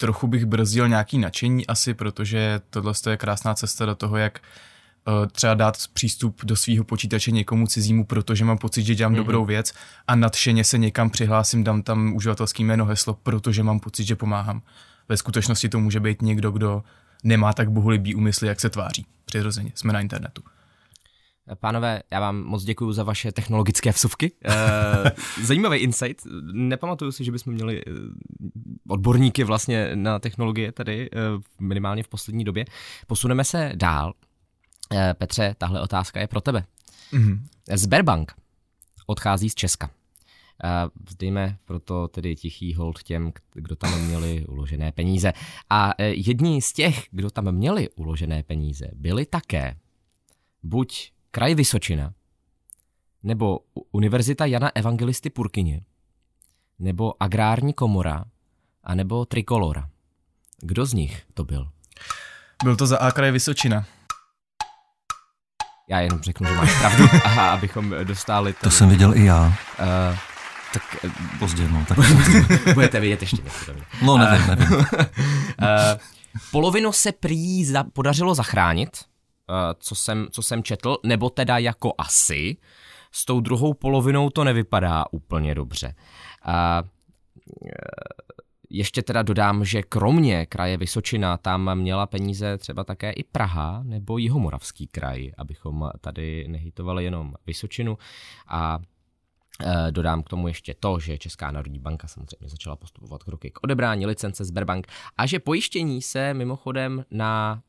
trochu 0.00 0.26
bych 0.26 0.46
brzdil 0.46 0.88
nějaký 0.88 1.18
nadšení 1.18 1.66
asi, 1.66 1.94
protože 1.94 2.60
tohle 2.70 2.92
je 3.10 3.16
krásná 3.16 3.54
cesta 3.54 3.86
do 3.86 3.94
toho, 3.94 4.16
jak 4.16 4.40
uh, 5.08 5.26
třeba 5.26 5.54
dát 5.54 5.76
přístup 5.92 6.44
do 6.44 6.56
svého 6.56 6.84
počítače 6.84 7.30
někomu 7.30 7.66
cizímu, 7.66 8.04
protože 8.04 8.44
mám 8.44 8.58
pocit, 8.58 8.82
že 8.82 8.94
dělám 8.94 9.12
mm-hmm. 9.12 9.16
dobrou 9.16 9.44
věc 9.44 9.72
a 10.08 10.14
nadšeně 10.16 10.64
se 10.64 10.78
někam 10.78 11.10
přihlásím, 11.10 11.64
dám 11.64 11.82
tam 11.82 12.14
uživatelský 12.14 12.64
jméno, 12.64 12.84
heslo, 12.84 13.14
protože 13.14 13.62
mám 13.62 13.80
pocit, 13.80 14.04
že 14.04 14.16
pomáhám. 14.16 14.62
Ve 15.08 15.16
skutečnosti 15.16 15.68
to 15.68 15.80
může 15.80 16.00
být 16.00 16.22
někdo, 16.22 16.50
kdo 16.50 16.82
nemá 17.24 17.52
tak 17.52 17.70
bohulibý 17.70 18.14
úmysly, 18.14 18.48
jak 18.48 18.60
se 18.60 18.70
tváří. 18.70 19.06
Přirozeně, 19.24 19.72
jsme 19.74 19.92
na 19.92 20.00
internetu. 20.00 20.42
Pánové, 21.54 22.02
já 22.10 22.20
vám 22.20 22.42
moc 22.42 22.64
děkuji 22.64 22.92
za 22.92 23.02
vaše 23.02 23.32
technologické 23.32 23.92
vsuvky. 23.92 24.32
Eh, 24.44 25.12
zajímavý 25.42 25.78
insight. 25.78 26.26
Nepamatuju 26.52 27.12
si, 27.12 27.24
že 27.24 27.32
bychom 27.32 27.52
měli 27.52 27.82
eh, 27.86 27.90
odborníky 28.88 29.44
vlastně 29.44 29.90
na 29.94 30.18
technologie 30.18 30.72
tady, 30.72 31.10
eh, 31.12 31.18
minimálně 31.60 32.02
v 32.02 32.08
poslední 32.08 32.44
době. 32.44 32.64
Posuneme 33.06 33.44
se 33.44 33.72
dál. 33.74 34.12
Petře, 35.14 35.54
tahle 35.58 35.80
otázka 35.80 36.20
je 36.20 36.26
pro 36.26 36.40
tebe. 36.40 36.64
Mm-hmm. 37.12 37.40
Sberbank 37.74 38.32
odchází 39.06 39.50
z 39.50 39.54
Česka. 39.54 39.90
Vzdejme 41.08 41.56
proto 41.64 42.08
tedy 42.08 42.36
tichý 42.36 42.74
hold 42.74 43.02
těm, 43.02 43.32
kdo 43.54 43.76
tam 43.76 44.00
měli 44.00 44.46
uložené 44.46 44.92
peníze. 44.92 45.32
A 45.70 45.92
jedni 46.02 46.62
z 46.62 46.72
těch, 46.72 47.06
kdo 47.10 47.30
tam 47.30 47.52
měli 47.52 47.88
uložené 47.90 48.42
peníze, 48.42 48.88
byli 48.94 49.26
také 49.26 49.76
buď 50.62 51.12
Kraj 51.30 51.54
Vysočina, 51.54 52.12
nebo 53.22 53.58
Univerzita 53.92 54.46
Jana 54.46 54.70
Evangelisty 54.74 55.30
Purkyně, 55.30 55.84
nebo 56.78 57.22
Agrární 57.22 57.72
komora, 57.72 58.24
a 58.84 58.94
nebo 58.94 59.24
Trikolora. 59.24 59.88
Kdo 60.62 60.86
z 60.86 60.92
nich 60.92 61.22
to 61.34 61.44
byl? 61.44 61.68
Byl 62.64 62.76
to 62.76 62.86
za 62.86 62.98
A 62.98 63.10
kraj 63.10 63.32
Vysočina. 63.32 63.84
Já 65.88 66.00
jenom 66.00 66.20
řeknu, 66.22 66.46
že 66.46 66.54
máš 66.54 66.78
pravdu, 66.78 67.04
aha, 67.24 67.50
abychom 67.50 67.94
dostali... 68.04 68.52
To 68.52 68.70
jsem 68.70 68.88
viděl 68.88 69.16
i 69.16 69.24
já. 69.24 69.46
Uh, 69.46 70.18
tak 70.72 71.04
eh, 71.04 71.10
pozdě, 71.38 71.68
no. 71.68 71.84
Tak 71.88 71.98
budete 72.74 73.00
vidět 73.00 73.20
ještě 73.20 73.42
něco. 73.42 73.72
No, 74.02 74.18
nevím, 74.18 74.46
nevím. 74.46 74.78
uh, 74.78 74.84
polovinu 76.50 76.92
se 76.92 77.12
prý 77.12 77.64
za, 77.64 77.84
podařilo 77.84 78.34
zachránit, 78.34 79.09
co 79.78 79.94
jsem, 79.94 80.26
co 80.30 80.42
jsem 80.42 80.62
četl, 80.62 80.96
nebo 81.04 81.30
teda 81.30 81.58
jako 81.58 81.92
asi. 81.98 82.56
S 83.12 83.24
tou 83.24 83.40
druhou 83.40 83.74
polovinou 83.74 84.30
to 84.30 84.44
nevypadá 84.44 85.04
úplně 85.10 85.54
dobře. 85.54 85.94
A 86.42 86.82
eh, 87.66 87.70
ještě 88.70 89.02
teda 89.02 89.22
dodám, 89.22 89.64
že 89.64 89.82
kromě 89.82 90.46
kraje 90.46 90.76
Vysočina 90.76 91.36
tam 91.36 91.74
měla 91.74 92.06
peníze 92.06 92.58
třeba 92.58 92.84
také 92.84 93.10
i 93.10 93.24
Praha 93.24 93.82
nebo 93.82 94.18
Jihomoravský 94.18 94.86
kraj, 94.86 95.32
abychom 95.38 95.90
tady 96.00 96.48
nehitovali 96.48 97.04
jenom 97.04 97.34
Vysočinu 97.46 97.98
a 98.48 98.78
eh, 99.64 99.90
Dodám 99.90 100.22
k 100.22 100.28
tomu 100.28 100.48
ještě 100.48 100.74
to, 100.80 100.98
že 100.98 101.18
Česká 101.18 101.50
národní 101.50 101.78
banka 101.78 102.08
samozřejmě 102.08 102.48
začala 102.48 102.76
postupovat 102.76 103.22
kroky 103.22 103.50
k 103.50 103.64
odebrání 103.64 104.06
licence 104.06 104.44
Sberbank 104.44 104.86
a 105.16 105.26
že 105.26 105.38
pojištění 105.38 106.02
se 106.02 106.34
mimochodem 106.34 107.04
na 107.10 107.62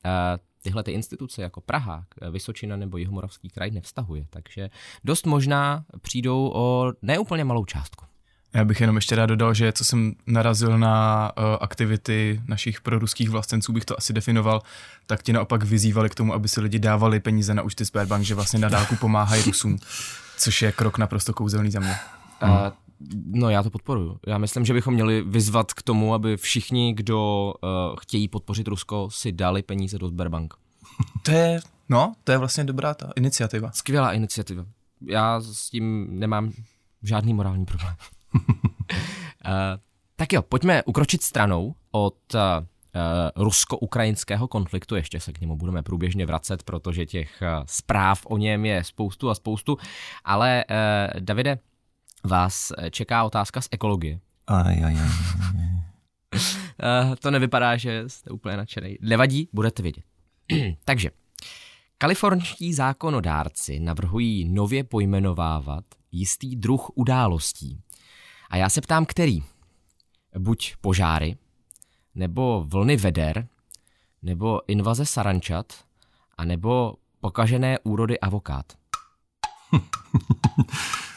tyhle 0.62 0.84
ty 0.84 0.92
instituce 0.92 1.42
jako 1.42 1.62
Praha, 1.62 2.06
Vysočina 2.32 2.76
nebo 2.76 2.98
Jihomoravský 2.98 3.50
kraj 3.50 3.72
nevztahuje. 3.72 4.26
Takže 4.30 4.70
dost 5.04 5.26
možná 5.26 5.86
přijdou 6.02 6.52
o 6.54 6.94
neúplně 7.02 7.44
malou 7.44 7.66
částku. 7.66 8.06
Já 8.54 8.66
bych 8.66 8.82
jenom 8.82 8.96
ještě 8.96 9.16
rád 9.16 9.26
dodal, 9.26 9.54
že 9.54 9.72
co 9.72 9.86
jsem 9.86 10.16
narazil 10.28 10.78
na 10.78 11.32
uh, 11.38 11.44
aktivity 11.62 12.42
našich 12.48 12.82
proruských 12.82 13.30
vlastenců, 13.30 13.74
bych 13.74 13.86
to 13.86 13.98
asi 13.98 14.14
definoval, 14.14 14.62
tak 15.06 15.24
ti 15.24 15.34
naopak 15.34 15.64
vyzývali 15.64 16.10
k 16.10 16.16
tomu, 16.16 16.34
aby 16.34 16.48
si 16.48 16.62
lidi 16.62 16.80
dávali 16.80 17.20
peníze 17.20 17.54
na 17.54 17.62
účty 17.62 17.86
Sberbank, 17.86 18.24
že 18.24 18.36
vlastně 18.36 18.60
na 18.60 18.70
dálku 18.70 18.96
pomáhají 18.96 19.44
Rusům, 19.44 19.78
což 20.38 20.62
je 20.62 20.72
krok 20.72 20.98
naprosto 20.98 21.34
kouzelný 21.34 21.72
za 21.72 21.80
mě. 21.80 21.96
Uh, 22.44 22.50
No 23.26 23.50
já 23.50 23.64
to 23.64 23.70
podporuji. 23.70 24.18
Já 24.28 24.38
myslím, 24.38 24.66
že 24.66 24.74
bychom 24.74 24.94
měli 24.94 25.22
vyzvat 25.22 25.74
k 25.74 25.82
tomu, 25.82 26.14
aby 26.14 26.38
všichni, 26.38 26.94
kdo 26.94 27.54
uh, 27.64 27.70
chtějí 28.00 28.28
podpořit 28.28 28.68
Rusko, 28.68 29.10
si 29.12 29.32
dali 29.32 29.62
peníze 29.64 29.98
do 29.98 30.08
Sberbank. 30.08 30.54
To 31.24 31.32
je, 31.32 31.60
no, 31.90 32.14
to 32.24 32.32
je 32.32 32.38
vlastně 32.38 32.64
dobrá 32.64 32.94
ta 32.94 33.12
iniciativa. 33.16 33.72
Skvělá 33.72 34.14
iniciativa. 34.14 34.66
Já 35.08 35.42
s 35.42 35.70
tím 35.70 36.08
nemám 36.20 36.52
žádný 37.04 37.34
morální 37.34 37.66
problém. 37.66 37.96
uh, 38.36 38.42
tak 40.16 40.34
jo, 40.34 40.42
pojďme 40.42 40.84
ukročit 40.84 41.24
stranou 41.24 41.76
od 41.92 42.18
uh, 42.34 42.42
rusko-ukrajinského 43.36 44.48
konfliktu. 44.48 44.96
Ještě 44.96 45.20
se 45.20 45.34
k 45.34 45.42
němu 45.42 45.58
budeme 45.58 45.84
průběžně 45.84 46.26
vracet, 46.26 46.64
protože 46.64 47.06
těch 47.06 47.42
uh, 47.42 47.64
zpráv 47.66 48.26
o 48.26 48.38
něm 48.38 48.66
je 48.66 48.84
spoustu 48.84 49.30
a 49.30 49.36
spoustu. 49.36 49.78
Ale 50.24 50.66
uh, 50.70 51.20
Davide, 51.20 51.60
vás 52.24 52.72
eh, 52.78 52.92
čeká 52.92 53.24
otázka 53.24 53.62
z 53.62 53.68
ekologie. 53.72 54.20
Aj, 54.48 54.84
aj, 54.84 54.96
aj, 54.98 55.10
uh, 56.34 57.16
to 57.20 57.32
nevypadá, 57.32 57.78
že 57.78 58.10
jste 58.10 58.30
úplně 58.30 58.58
nadšený. 58.58 58.98
Nevadí, 59.02 59.50
budete 59.54 59.84
vědět. 59.84 60.04
Takže, 60.86 61.10
kalifornští 61.98 62.74
zákonodárci 62.74 63.80
navrhují 63.80 64.50
nově 64.50 64.84
pojmenovávat 64.84 65.86
jistý 66.12 66.56
druh 66.56 66.90
událostí. 66.96 67.80
A 68.50 68.58
já 68.58 68.70
se 68.70 68.82
ptám, 68.82 69.06
který? 69.06 69.44
Buď 70.40 70.76
požáry, 70.82 71.38
nebo 72.16 72.66
vlny 72.68 72.98
veder, 72.98 73.48
nebo 74.22 74.70
invaze 74.72 75.06
sarančat, 75.06 75.74
a 76.38 76.46
nebo 76.46 76.96
pokažené 77.20 77.80
úrody 77.80 78.20
avokád. 78.20 78.66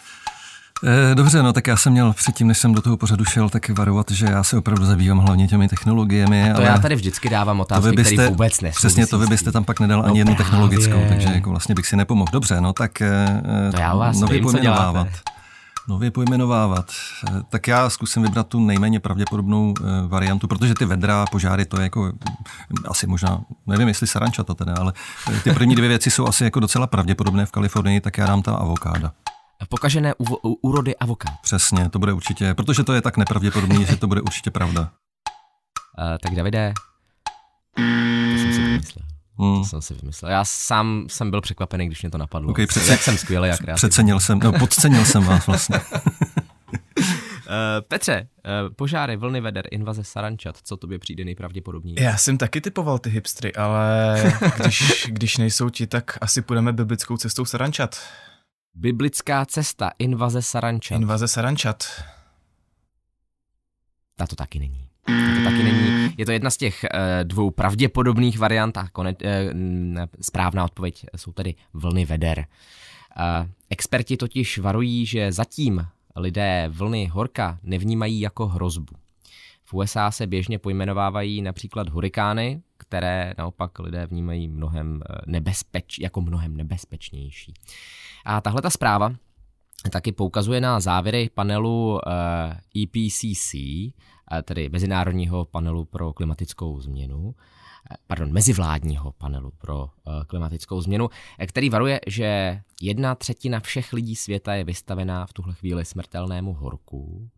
Eh, 0.86 1.14
dobře, 1.14 1.42
no 1.42 1.52
tak 1.52 1.66
já 1.66 1.76
jsem 1.76 1.92
měl 1.92 2.12
předtím, 2.12 2.46
než 2.46 2.58
jsem 2.58 2.74
do 2.74 2.82
toho 2.82 2.96
pořadu 2.96 3.24
šel, 3.24 3.48
tak 3.48 3.68
varovat, 3.68 4.10
že 4.10 4.26
já 4.26 4.44
se 4.44 4.58
opravdu 4.58 4.84
zabývám 4.84 5.18
hlavně 5.18 5.48
těmi 5.48 5.68
technologiemi. 5.68 6.50
To 6.50 6.56
ale 6.56 6.66
já 6.66 6.78
tady 6.78 6.94
vždycky 6.94 7.28
dávám 7.28 7.60
otázky, 7.60 7.96
byste, 7.96 8.14
které 8.14 8.28
vůbec 8.28 8.60
nesouvisí. 8.60 8.76
Přesně, 8.76 9.06
to 9.06 9.18
vy 9.18 9.26
byste 9.26 9.52
tam 9.52 9.64
pak 9.64 9.80
nedal 9.80 10.02
no 10.02 10.06
ani 10.06 10.18
jednu 10.18 10.34
technologickou, 10.34 11.04
takže 11.08 11.28
jako 11.28 11.50
vlastně 11.50 11.74
bych 11.74 11.86
si 11.86 11.96
nepomohl. 11.96 12.28
Dobře, 12.32 12.60
no 12.60 12.72
tak 12.72 13.00
eh, 13.00 13.42
to 13.74 13.80
já 13.80 13.94
vás 13.94 14.20
nově 14.20 14.34
vím, 14.34 14.44
pojmenovávat. 14.44 15.08
Nově 15.88 16.10
pojmenovávat. 16.10 16.90
Eh, 17.28 17.40
tak 17.50 17.68
já 17.68 17.90
zkusím 17.90 18.22
vybrat 18.22 18.46
tu 18.46 18.60
nejméně 18.60 19.00
pravděpodobnou 19.00 19.74
variantu, 20.06 20.48
protože 20.48 20.74
ty 20.74 20.84
vedra, 20.84 21.24
požáry, 21.30 21.64
to 21.64 21.80
je 21.80 21.82
jako 21.82 22.12
asi 22.88 23.06
možná, 23.06 23.40
nevím, 23.66 23.88
jestli 23.88 24.06
sarančata 24.06 24.54
teda, 24.54 24.74
ale 24.78 24.92
ty 25.44 25.52
první 25.54 25.74
dvě 25.74 25.88
věci 25.88 26.10
jsou 26.10 26.26
asi 26.26 26.44
jako 26.44 26.60
docela 26.60 26.86
pravděpodobné 26.86 27.46
v 27.46 27.50
Kalifornii, 27.50 28.00
tak 28.00 28.18
já 28.18 28.26
dám 28.26 28.42
ta 28.42 28.54
avokáda 28.54 29.12
pokažené 29.68 30.14
úrody 30.62 30.96
avokád. 30.96 31.34
Přesně, 31.42 31.88
to 31.88 31.98
bude 31.98 32.12
určitě, 32.12 32.54
protože 32.54 32.84
to 32.84 32.92
je 32.92 33.02
tak 33.02 33.16
nepravděpodobný, 33.16 33.86
že 33.86 33.96
to 33.96 34.06
bude 34.06 34.20
určitě 34.20 34.50
pravda. 34.50 34.90
Uh, 35.98 36.18
tak 36.22 36.34
Davide, 36.34 36.72
to 37.76 38.38
jsem 38.38 38.52
si 38.52 38.62
vymyslel. 38.62 39.04
Hmm. 39.38 39.58
To 39.58 39.64
jsem 39.64 39.82
si 39.82 39.94
vymyslel. 39.94 40.32
Já 40.32 40.44
sám 40.44 41.06
jsem 41.08 41.30
byl 41.30 41.40
překvapený, 41.40 41.86
když 41.86 42.02
mě 42.02 42.10
to 42.10 42.18
napadlo. 42.18 42.50
Okay, 42.50 42.66
přece, 42.66 42.92
jak 42.92 43.02
jsem 43.02 43.18
skvělý 43.18 43.50
a 43.50 43.56
kreativní. 43.56 43.76
Přecenil 43.76 44.20
jsem, 44.20 44.38
no 44.38 44.52
podcenil 44.52 45.04
jsem 45.04 45.24
vás 45.24 45.46
vlastně. 45.46 45.80
Uh, 46.96 47.02
Petře, 47.88 48.28
uh, 48.66 48.74
požáry, 48.74 49.16
vlny 49.16 49.40
veder, 49.40 49.64
invaze 49.70 50.04
sarančat, 50.04 50.56
co 50.64 50.76
tobě 50.76 50.98
přijde 50.98 51.24
nejpravděpodobněji? 51.24 52.02
Já 52.02 52.16
jsem 52.16 52.38
taky 52.38 52.60
typoval 52.60 52.98
ty 52.98 53.10
hipstry, 53.10 53.54
ale 53.54 54.32
když, 54.62 55.06
když 55.08 55.36
nejsou 55.36 55.70
ti, 55.70 55.86
tak 55.86 56.18
asi 56.20 56.42
půjdeme 56.42 56.72
biblickou 56.72 57.16
cestou 57.16 57.44
sarančat. 57.44 58.00
Biblická 58.74 59.44
cesta, 59.44 59.90
invaze 59.98 60.42
sarančat. 60.42 61.00
Invaze 61.00 61.28
sarančat. 61.28 61.84
Ta 64.16 64.26
to 64.26 64.36
taky 64.36 64.58
není. 64.58 64.88
Ta 65.06 65.34
to 65.38 65.44
taky 65.44 65.62
není. 65.62 66.14
Je 66.18 66.26
to 66.26 66.32
jedna 66.32 66.50
z 66.50 66.56
těch 66.56 66.84
uh, 66.84 67.00
dvou 67.24 67.50
pravděpodobných 67.50 68.38
variant 68.38 68.76
a 68.76 68.88
kone, 68.88 69.10
uh, 69.10 70.00
správná 70.20 70.64
odpověď 70.64 71.06
jsou 71.16 71.32
tedy 71.32 71.54
vlny 71.72 72.04
veder. 72.04 72.38
Uh, 72.38 73.48
experti 73.70 74.16
totiž 74.16 74.58
varují, 74.58 75.06
že 75.06 75.32
zatím 75.32 75.86
lidé 76.16 76.68
vlny 76.68 77.06
horka 77.06 77.58
nevnímají 77.62 78.20
jako 78.20 78.46
hrozbu. 78.46 78.94
V 79.64 79.74
USA 79.74 80.10
se 80.10 80.26
běžně 80.26 80.58
pojmenovávají 80.58 81.42
například 81.42 81.88
hurikány, 81.88 82.62
které 82.76 83.34
naopak 83.38 83.78
lidé 83.78 84.06
vnímají 84.06 84.48
mnohem 84.48 85.02
nebezpeč, 85.26 85.98
jako 85.98 86.20
mnohem 86.20 86.56
nebezpečnější. 86.56 87.54
A 88.24 88.40
tahle 88.40 88.62
ta 88.62 88.70
zpráva 88.70 89.12
taky 89.90 90.12
poukazuje 90.12 90.60
na 90.60 90.80
závěry 90.80 91.30
panelu 91.34 92.00
EPCC, 92.82 93.54
tedy 94.44 94.68
Mezinárodního 94.68 95.44
panelu 95.44 95.84
pro 95.84 96.12
klimatickou 96.12 96.80
změnu, 96.80 97.34
pardon, 98.06 98.32
mezivládního 98.32 99.12
panelu 99.12 99.52
pro 99.58 99.88
klimatickou 100.26 100.80
změnu, 100.80 101.08
který 101.46 101.70
varuje, 101.70 102.00
že 102.06 102.60
jedna 102.82 103.14
třetina 103.14 103.60
všech 103.60 103.92
lidí 103.92 104.16
světa 104.16 104.54
je 104.54 104.64
vystavená 104.64 105.26
v 105.26 105.32
tuhle 105.32 105.54
chvíli 105.54 105.84
smrtelnému 105.84 106.54
horku, 106.54 107.30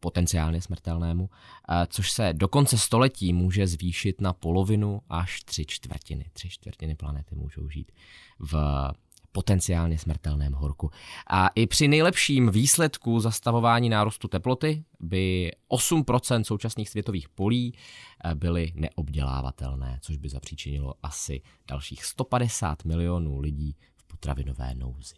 potenciálně 0.00 0.62
smrtelnému, 0.62 1.30
což 1.88 2.12
se 2.12 2.32
do 2.32 2.48
konce 2.48 2.78
století 2.78 3.32
může 3.32 3.66
zvýšit 3.66 4.20
na 4.20 4.32
polovinu 4.32 5.02
až 5.08 5.42
tři 5.42 5.66
čtvrtiny. 5.66 6.24
Tři 6.32 6.48
čtvrtiny 6.48 6.94
planety 6.94 7.34
můžou 7.34 7.68
žít 7.68 7.92
v 8.38 8.54
potenciálně 9.32 9.98
smrtelném 9.98 10.52
horku. 10.52 10.90
A 11.26 11.48
i 11.48 11.66
při 11.66 11.88
nejlepším 11.88 12.50
výsledku 12.50 13.20
zastavování 13.20 13.88
nárůstu 13.88 14.28
teploty 14.28 14.84
by 15.00 15.50
8% 15.70 16.42
současných 16.42 16.88
světových 16.88 17.28
polí 17.28 17.74
byly 18.34 18.72
neobdělávatelné, 18.74 19.98
což 20.02 20.16
by 20.16 20.28
zapříčinilo 20.28 20.94
asi 21.02 21.42
dalších 21.68 22.04
150 22.04 22.84
milionů 22.84 23.40
lidí 23.40 23.76
v 23.96 24.04
potravinové 24.04 24.74
nouzi. 24.74 25.14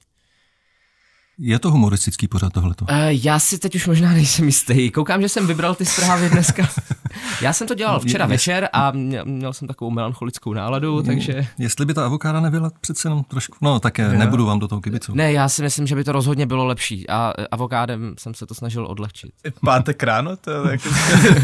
Je 1.39 1.59
to 1.59 1.71
humoristický 1.71 2.29
pořád 2.29 2.53
tohleto? 2.53 2.85
Uh, 2.85 2.97
já 3.09 3.39
si 3.39 3.59
teď 3.59 3.75
už 3.75 3.87
možná 3.87 4.13
nejsem 4.13 4.47
jistý. 4.47 4.91
Koukám, 4.91 5.23
že 5.23 5.29
jsem 5.29 5.47
vybral 5.47 5.75
ty 5.75 5.85
zprávy 5.85 6.31
dneska. 6.31 6.69
já 7.43 7.53
jsem 7.53 7.67
to 7.67 7.75
dělal 7.75 8.01
včera 8.01 8.25
je, 8.25 8.29
večer 8.29 8.69
a 8.73 8.93
měl 9.25 9.53
jsem 9.53 9.69
takovou 9.69 9.91
melancholickou 9.91 10.53
náladu, 10.53 11.03
takže... 11.03 11.47
Jestli 11.59 11.87
by 11.87 11.95
ta 11.95 12.05
avokáda 12.05 12.41
nebyla 12.41 12.71
přece 12.81 13.09
jenom 13.09 13.25
trošku... 13.25 13.57
No, 13.61 13.81
tak 13.81 13.99
je, 13.99 14.09
nebudu 14.09 14.47
vám 14.47 14.59
do 14.59 14.69
toho 14.69 14.81
kibicu. 14.81 15.15
Ne, 15.15 15.33
já 15.33 15.49
si 15.49 15.63
myslím, 15.63 15.87
že 15.87 15.95
by 15.95 16.05
to 16.05 16.13
rozhodně 16.13 16.47
bylo 16.47 16.65
lepší 16.65 17.09
a 17.09 17.33
avokádem 17.51 18.15
jsem 18.19 18.35
se 18.35 18.47
to 18.47 18.55
snažil 18.55 18.87
odlehčit. 18.87 19.31
Pátek 19.65 20.03
ráno? 20.03 20.37
To 20.37 20.51
jako, 20.51 20.89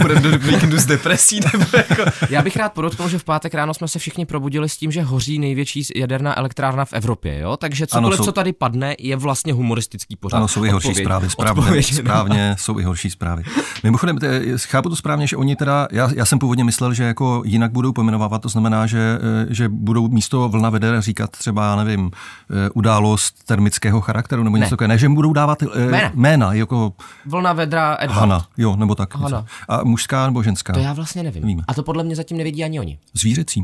budeme 0.02 0.20
do 0.20 0.38
víkendu 0.38 0.78
s 0.78 0.86
depresí? 0.86 1.40
Nebo 1.52 1.64
jako... 1.76 2.02
já 2.30 2.42
bych 2.42 2.56
rád 2.56 2.72
podotknul, 2.72 3.08
že 3.08 3.18
v 3.18 3.24
pátek 3.24 3.54
ráno 3.54 3.74
jsme 3.74 3.88
se 3.88 3.98
všichni 3.98 4.26
probudili 4.26 4.68
s 4.68 4.76
tím, 4.76 4.92
že 4.92 5.02
hoří 5.02 5.38
největší 5.38 5.82
jaderná 5.96 6.38
elektrárna 6.38 6.84
v 6.84 6.92
Evropě, 6.92 7.38
jo? 7.38 7.56
Takže 7.56 7.86
cokoliv, 7.86 8.06
ano, 8.06 8.16
jsou... 8.16 8.24
co 8.24 8.32
tady 8.32 8.52
padne, 8.52 8.94
je 8.98 9.16
vlastně 9.16 9.52
humor 9.52 9.79
humoristický 9.80 10.16
pořad. 10.16 10.36
Ano, 10.36 10.48
jsou 10.48 10.64
i 10.64 10.70
horší 10.70 10.88
odpověď, 10.88 11.06
zprávy, 11.06 11.30
správně, 11.30 11.60
odpověď, 11.60 11.94
správně 11.94 12.56
jsou 12.58 12.78
i 12.78 12.82
horší 12.82 13.10
zprávy. 13.10 13.42
Mimochodem, 13.82 14.18
chápu 14.56 14.88
to 14.88 14.96
správně, 14.96 15.26
že 15.26 15.36
oni 15.36 15.56
teda, 15.56 15.88
já, 15.92 16.10
já 16.14 16.24
jsem 16.24 16.38
původně 16.38 16.64
myslel, 16.64 16.94
že 16.94 17.04
jako 17.04 17.42
jinak 17.44 17.72
budou 17.72 17.92
pojmenovávat, 17.92 18.42
to 18.42 18.48
znamená, 18.48 18.86
že, 18.86 19.18
eh, 19.48 19.54
že 19.54 19.68
budou 19.68 20.08
místo 20.08 20.48
vlna 20.48 20.70
veder 20.70 21.00
říkat 21.00 21.30
třeba, 21.30 21.76
nevím, 21.76 22.10
eh, 22.50 22.70
událost 22.74 23.44
termického 23.46 24.00
charakteru 24.00 24.42
nebo 24.42 24.56
něco 24.56 24.76
ne. 24.80 24.88
ne, 24.88 24.98
že 24.98 25.08
budou 25.08 25.32
dávat 25.32 25.62
eh, 25.62 25.90
jména, 25.90 26.10
jména 26.14 26.52
jako 26.52 26.92
vlna 27.26 27.52
vedra 27.52 27.96
Edward. 28.00 28.20
Hana, 28.20 28.46
jo, 28.58 28.76
nebo 28.76 28.94
tak. 28.94 29.14
Hana. 29.14 29.44
A 29.68 29.84
mužská 29.84 30.26
nebo 30.26 30.42
ženská? 30.42 30.72
To 30.72 30.78
já 30.78 30.92
vlastně 30.92 31.22
nevím. 31.22 31.46
Víme. 31.46 31.62
A 31.68 31.74
to 31.74 31.82
podle 31.82 32.04
mě 32.04 32.16
zatím 32.16 32.36
nevědí 32.36 32.64
ani 32.64 32.80
oni. 32.80 32.98
Zvířecí. 33.14 33.62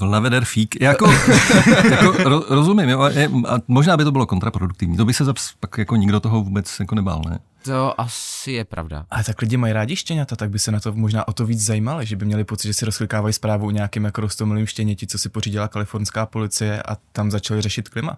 Vlnaveder 0.00 0.44
fík. 0.44 0.80
Jako, 0.80 1.12
jako 1.90 2.12
ro, 2.12 2.44
rozumím, 2.48 2.88
jo, 2.88 3.00
a 3.48 3.58
možná 3.68 3.96
by 3.96 4.04
to 4.04 4.12
bylo 4.12 4.26
kontraproduktivní. 4.26 4.96
To 4.96 5.04
by 5.04 5.14
se 5.14 5.24
zaps, 5.24 5.52
pak 5.60 5.78
jako 5.78 5.96
nikdo 5.96 6.20
toho 6.20 6.42
vůbec 6.42 6.80
jako 6.80 6.94
nebál, 6.94 7.22
ne? 7.28 7.38
To 7.62 8.00
asi 8.00 8.52
je 8.52 8.64
pravda. 8.64 9.06
A 9.10 9.22
tak 9.22 9.42
lidi 9.42 9.56
mají 9.56 9.72
rádi 9.72 9.96
štěňata, 9.96 10.36
tak 10.36 10.50
by 10.50 10.58
se 10.58 10.72
na 10.72 10.80
to 10.80 10.92
možná 10.92 11.28
o 11.28 11.32
to 11.32 11.46
víc 11.46 11.60
zajímali, 11.60 12.06
že 12.06 12.16
by 12.16 12.24
měli 12.24 12.44
pocit, 12.44 12.68
že 12.68 12.74
si 12.74 12.84
rozklikávají 12.84 13.32
zprávu 13.32 13.66
o 13.66 13.70
nějakým 13.70 14.04
jako 14.04 14.20
rostomilým 14.20 14.66
štěněti, 14.66 15.06
co 15.06 15.18
si 15.18 15.28
pořídila 15.28 15.68
kalifornská 15.68 16.26
policie 16.26 16.82
a 16.82 16.96
tam 17.12 17.30
začali 17.30 17.60
řešit 17.60 17.88
klima. 17.88 18.16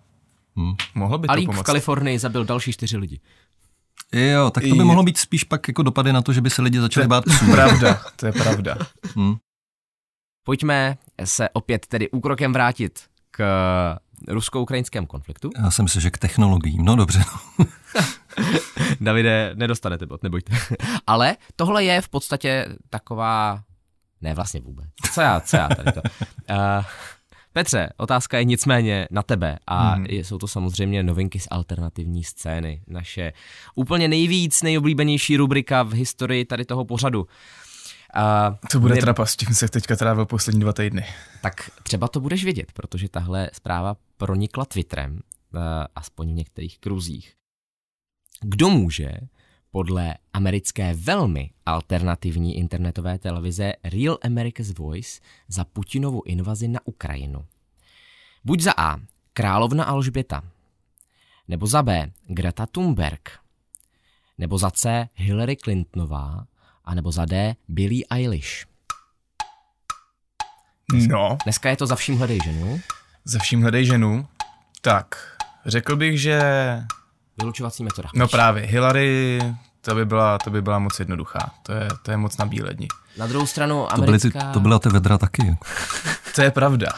Hmm. 0.56 0.74
Mohlo 0.94 1.18
by 1.18 1.28
to 1.28 1.34
pomoct. 1.34 1.58
v 1.58 1.62
Kalifornii 1.62 2.18
zabil 2.18 2.44
další 2.44 2.72
čtyři 2.72 2.96
lidi. 2.96 3.20
Jo, 4.12 4.50
tak 4.50 4.64
to 4.68 4.74
by 4.74 4.84
mohlo 4.84 5.02
být 5.02 5.18
spíš 5.18 5.44
pak 5.44 5.68
jako 5.68 5.82
dopady 5.82 6.12
na 6.12 6.22
to, 6.22 6.32
že 6.32 6.40
by 6.40 6.50
se 6.50 6.62
lidi 6.62 6.80
začali 6.80 7.06
bát 7.06 7.24
psů. 7.24 7.50
Pravda, 7.50 8.00
to 8.16 8.26
je 8.26 8.32
pravda. 8.32 8.76
Hmm. 9.16 9.36
Pojďme 10.46 10.98
se 11.24 11.48
opět 11.48 11.86
tedy 11.86 12.10
úkrokem 12.10 12.52
vrátit 12.52 13.00
k 13.30 13.44
rusko-ukrajinskému 14.28 15.06
konfliktu. 15.06 15.50
Já 15.58 15.70
jsem 15.70 15.88
si, 15.88 16.00
že 16.00 16.10
k 16.10 16.18
technologiím. 16.18 16.84
No 16.84 16.96
dobře. 16.96 17.24
Davide, 19.00 19.50
nedostanete 19.54 20.06
bod, 20.06 20.22
nebojte. 20.22 20.52
Ale 21.06 21.36
tohle 21.56 21.84
je 21.84 22.00
v 22.00 22.08
podstatě 22.08 22.66
taková... 22.90 23.62
Ne, 24.20 24.34
vlastně 24.34 24.60
vůbec. 24.60 24.86
Co 25.12 25.20
já, 25.20 25.40
co 25.40 25.56
já 25.56 25.68
tady 25.68 25.92
to? 25.92 26.00
Uh, 26.50 26.84
Petře, 27.52 27.88
otázka 27.96 28.38
je 28.38 28.44
nicméně 28.44 29.08
na 29.10 29.22
tebe 29.22 29.58
a 29.66 29.94
hmm. 29.94 30.06
jsou 30.08 30.38
to 30.38 30.48
samozřejmě 30.48 31.02
novinky 31.02 31.40
z 31.40 31.48
alternativní 31.50 32.24
scény. 32.24 32.82
Naše 32.86 33.32
úplně 33.74 34.08
nejvíc, 34.08 34.62
nejoblíbenější 34.62 35.36
rubrika 35.36 35.82
v 35.82 35.92
historii 35.92 36.44
tady 36.44 36.64
toho 36.64 36.84
pořadu. 36.84 37.26
A 38.16 38.58
to 38.70 38.80
bude 38.80 38.94
ne... 38.94 39.00
trapa, 39.00 39.26
s 39.26 39.36
tím 39.36 39.54
se 39.54 39.68
teďka 39.68 39.96
trávil 39.96 40.26
poslední 40.26 40.60
dva 40.60 40.72
týdny. 40.72 41.06
Tak 41.42 41.70
třeba 41.82 42.08
to 42.08 42.20
budeš 42.20 42.44
vědět, 42.44 42.72
protože 42.72 43.08
tahle 43.08 43.50
zpráva 43.52 43.96
pronikla 44.16 44.64
Twitterem, 44.64 45.12
uh, 45.12 45.60
aspoň 45.94 46.28
v 46.28 46.34
některých 46.34 46.78
kruzích. 46.78 47.34
Kdo 48.40 48.70
může 48.70 49.12
podle 49.70 50.14
americké 50.32 50.94
velmi 50.94 51.50
alternativní 51.66 52.56
internetové 52.56 53.18
televize 53.18 53.72
Real 53.84 54.18
America's 54.22 54.70
Voice 54.70 55.20
za 55.48 55.64
Putinovu 55.64 56.22
invazi 56.26 56.68
na 56.68 56.80
Ukrajinu? 56.84 57.44
Buď 58.44 58.60
za 58.60 58.72
A. 58.76 58.96
Královna 59.32 59.84
Alžběta, 59.84 60.42
nebo 61.48 61.66
za 61.66 61.82
B. 61.82 62.10
Greta 62.26 62.66
Thunberg, 62.66 63.38
nebo 64.38 64.58
za 64.58 64.70
C. 64.70 65.08
Hillary 65.14 65.56
Clintonová, 65.56 66.46
a 66.86 66.94
nebo 66.94 67.12
za 67.12 67.24
D 67.24 67.54
Billie 67.68 68.04
Eilish. 68.10 68.66
No. 70.92 71.38
Dneska 71.44 71.70
je 71.70 71.76
to 71.76 71.86
za 71.86 71.96
vším 71.96 72.18
hledej 72.18 72.38
ženu. 72.44 72.80
Za 73.24 73.38
vším 73.38 73.62
hledej 73.62 73.86
ženu. 73.86 74.26
Tak, 74.80 75.36
řekl 75.66 75.96
bych, 75.96 76.20
že... 76.20 76.40
Vylučovací 77.38 77.84
metoda. 77.84 78.08
No 78.14 78.28
právě, 78.28 78.66
Hillary, 78.66 79.38
to 79.80 79.94
by 79.94 80.04
byla, 80.04 80.38
to 80.38 80.50
by 80.50 80.62
byla 80.62 80.78
moc 80.78 80.98
jednoduchá. 80.98 81.50
To 81.62 81.72
je, 81.72 81.88
to 82.02 82.10
je 82.10 82.16
moc 82.16 82.36
na 82.36 82.46
bílední. 82.46 82.88
Na 83.16 83.26
druhou 83.26 83.46
stranu 83.46 83.92
americká... 83.92 84.28
To, 84.28 84.36
byly 84.36 84.48
ty, 84.48 84.52
to 84.52 84.60
byla 84.60 84.78
ty 84.78 84.88
vedra 84.88 85.18
taky. 85.18 85.56
to 86.34 86.42
je 86.42 86.50
pravda. 86.50 86.88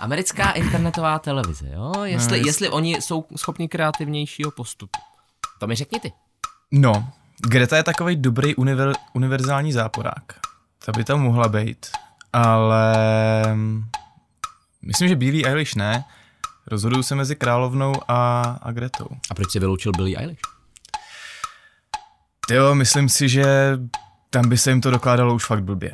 Americká 0.00 0.50
internetová 0.50 1.18
televize, 1.18 1.68
jo? 1.72 2.04
Jestli, 2.04 2.40
no, 2.40 2.46
jestli 2.46 2.68
oni 2.68 2.94
jsou 2.94 3.24
schopni 3.36 3.68
kreativnějšího 3.68 4.50
postupu. 4.50 5.00
To 5.58 5.66
mi 5.66 5.74
řekni 5.74 6.00
ty. 6.00 6.12
No, 6.72 7.08
Greta 7.48 7.76
je 7.76 7.82
takový 7.82 8.16
dobrý 8.16 8.54
univer, 8.54 8.92
univerzální 9.12 9.72
záporák. 9.72 10.24
Ta 10.84 10.92
by 10.92 11.04
tam 11.04 11.20
mohla 11.20 11.48
být, 11.48 11.86
ale 12.32 12.94
myslím, 14.82 15.08
že 15.08 15.16
Billie 15.16 15.46
Eilish 15.46 15.74
ne. 15.74 16.04
Rozhoduju 16.66 17.02
se 17.02 17.14
mezi 17.14 17.36
královnou 17.36 17.94
a, 18.08 18.42
a 18.62 18.72
Gretou. 18.72 19.08
A 19.30 19.34
proč 19.34 19.50
jsi 19.50 19.58
vyloučil 19.58 19.92
Billie 19.96 20.18
Eilish? 20.18 20.40
Jo, 22.50 22.74
myslím 22.74 23.08
si, 23.08 23.28
že 23.28 23.78
tam 24.30 24.48
by 24.48 24.58
se 24.58 24.70
jim 24.70 24.80
to 24.80 24.90
dokládalo 24.90 25.34
už 25.34 25.46
fakt 25.46 25.62
blbě. 25.62 25.90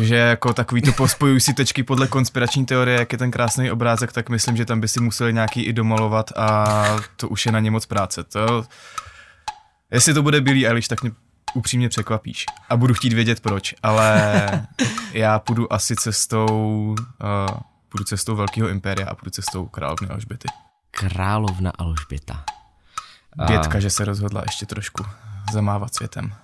Že 0.00 0.16
jako 0.16 0.54
takový 0.54 0.82
to 0.82 0.92
pospojují 0.92 1.40
si 1.40 1.54
tečky 1.54 1.82
podle 1.82 2.06
konspirační 2.06 2.66
teorie, 2.66 2.98
jak 2.98 3.12
je 3.12 3.18
ten 3.18 3.30
krásný 3.30 3.70
obrázek, 3.70 4.12
tak 4.12 4.28
myslím, 4.28 4.56
že 4.56 4.64
tam 4.64 4.80
by 4.80 4.88
si 4.88 5.00
museli 5.00 5.32
nějaký 5.32 5.62
i 5.62 5.72
domalovat 5.72 6.32
a 6.36 6.76
to 7.16 7.28
už 7.28 7.46
je 7.46 7.52
na 7.52 7.60
ně 7.60 7.70
moc 7.70 7.86
práce. 7.86 8.24
To, 8.24 8.66
Jestli 9.94 10.14
to 10.14 10.22
bude 10.22 10.40
Billy 10.40 10.66
Eilish, 10.66 10.88
tak 10.88 11.02
mě 11.02 11.12
upřímně 11.54 11.88
překvapíš. 11.88 12.46
A 12.68 12.76
budu 12.76 12.94
chtít 12.94 13.12
vědět 13.12 13.40
proč, 13.40 13.74
ale 13.82 14.68
já 15.12 15.38
půjdu 15.38 15.72
asi 15.72 15.96
cestou, 15.96 16.48
uh, 16.88 17.58
půjdu 17.88 18.04
cestou 18.04 18.36
Velkého 18.36 18.68
impéria 18.68 19.08
a 19.08 19.14
půjdu 19.14 19.30
cestou 19.30 19.66
královny 19.66 20.08
Alžběty. 20.08 20.48
Královna 20.90 21.72
Alžběta. 21.78 22.44
Bětka, 23.46 23.74
uh, 23.74 23.80
že 23.80 23.90
se 23.90 24.04
rozhodla 24.04 24.42
ještě 24.46 24.66
trošku 24.66 25.04
zamávat 25.52 25.94
světem. 25.94 26.34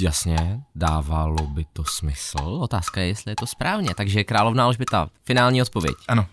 Jasně, 0.00 0.60
dávalo 0.74 1.46
by 1.46 1.64
to 1.72 1.84
smysl. 1.84 2.38
Otázka 2.38 3.00
je, 3.00 3.06
jestli 3.06 3.32
je 3.32 3.36
to 3.36 3.46
správně. 3.46 3.94
Takže 3.94 4.24
královna 4.24 4.64
Alžběta, 4.64 5.08
finální 5.24 5.62
odpověď. 5.62 5.96
Ano. 6.08 6.26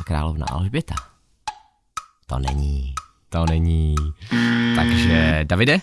A 0.00 0.04
královna 0.04 0.46
Alžběta 0.50 0.94
To 2.26 2.38
není. 2.38 2.94
To 3.34 3.46
není. 3.46 3.94
Takže, 4.76 5.44
Davide, 5.44 5.80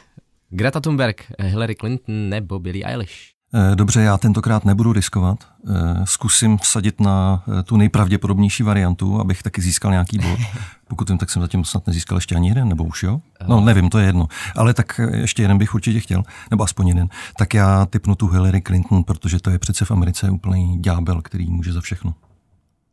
Greta 0.49 0.79
Thunberg, 0.79 1.31
Hillary 1.39 1.75
Clinton 1.75 2.29
nebo 2.29 2.59
Billie 2.59 2.85
Eilish? 2.85 3.13
Eh, 3.53 3.75
dobře, 3.75 4.01
já 4.01 4.17
tentokrát 4.17 4.65
nebudu 4.65 4.93
riskovat. 4.93 5.37
Eh, 5.69 6.05
zkusím 6.05 6.57
vsadit 6.57 7.01
na 7.01 7.43
eh, 7.59 7.63
tu 7.63 7.77
nejpravděpodobnější 7.77 8.63
variantu, 8.63 9.19
abych 9.19 9.43
taky 9.43 9.61
získal 9.61 9.91
nějaký 9.91 10.17
bod. 10.17 10.39
Pokud 10.87 11.09
vím, 11.09 11.17
tak 11.17 11.29
jsem 11.29 11.41
zatím 11.41 11.65
snad 11.65 11.87
nezískal 11.87 12.17
ještě 12.17 12.35
ani 12.35 12.49
jeden, 12.49 12.69
nebo 12.69 12.83
už 12.83 13.03
jo? 13.03 13.21
No 13.47 13.61
nevím, 13.61 13.89
to 13.89 13.99
je 13.99 14.05
jedno. 14.05 14.27
Ale 14.55 14.73
tak 14.73 15.01
ještě 15.13 15.41
jeden 15.41 15.57
bych 15.57 15.75
určitě 15.75 15.99
chtěl, 15.99 16.23
nebo 16.51 16.63
aspoň 16.63 16.87
jeden. 16.87 17.09
Tak 17.37 17.53
já 17.53 17.85
typnu 17.85 18.15
tu 18.15 18.27
Hillary 18.27 18.61
Clinton, 18.61 19.03
protože 19.03 19.39
to 19.39 19.49
je 19.49 19.59
přece 19.59 19.85
v 19.85 19.91
Americe 19.91 20.29
úplný 20.29 20.81
ďábel, 20.81 21.21
který 21.21 21.51
může 21.51 21.73
za 21.73 21.81
všechno. 21.81 22.13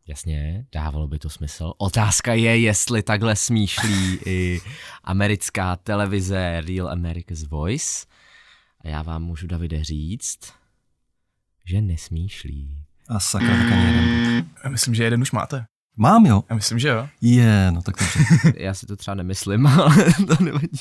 Jasně, 0.08 0.66
dávalo 0.72 1.08
by 1.08 1.18
to 1.18 1.30
smysl. 1.30 1.72
Otázka 1.78 2.34
je, 2.34 2.58
jestli 2.58 3.02
takhle 3.02 3.36
smýšlí 3.36 4.18
i 4.26 4.60
americká 5.04 5.76
televize 5.76 6.62
Real 6.66 6.88
America's 6.88 7.42
Voice. 7.42 8.06
A 8.80 8.88
já 8.88 9.02
vám 9.02 9.22
můžu, 9.22 9.46
Davide, 9.46 9.84
říct, 9.84 10.38
že 11.64 11.80
nesmíšlí. 11.80 12.84
A 13.08 13.20
sakra, 13.20 13.48
tak 13.48 13.72
ani 13.72 13.84
jeden 13.84 14.04
bod. 14.04 14.50
Já 14.64 14.70
myslím, 14.70 14.94
že 14.94 15.04
jeden 15.04 15.22
už 15.22 15.32
máte. 15.32 15.66
Mám 15.96 16.26
jo? 16.26 16.44
Já 16.50 16.56
myslím, 16.56 16.78
že 16.78 16.88
jo. 16.88 17.08
Je, 17.20 17.70
no 17.70 17.82
tak 17.82 17.94
dobře. 17.98 18.52
Já 18.64 18.74
si 18.74 18.86
to 18.86 18.96
třeba 18.96 19.14
nemyslím, 19.14 19.66
ale 19.80 19.96
to 20.26 20.44
nevadí. 20.44 20.80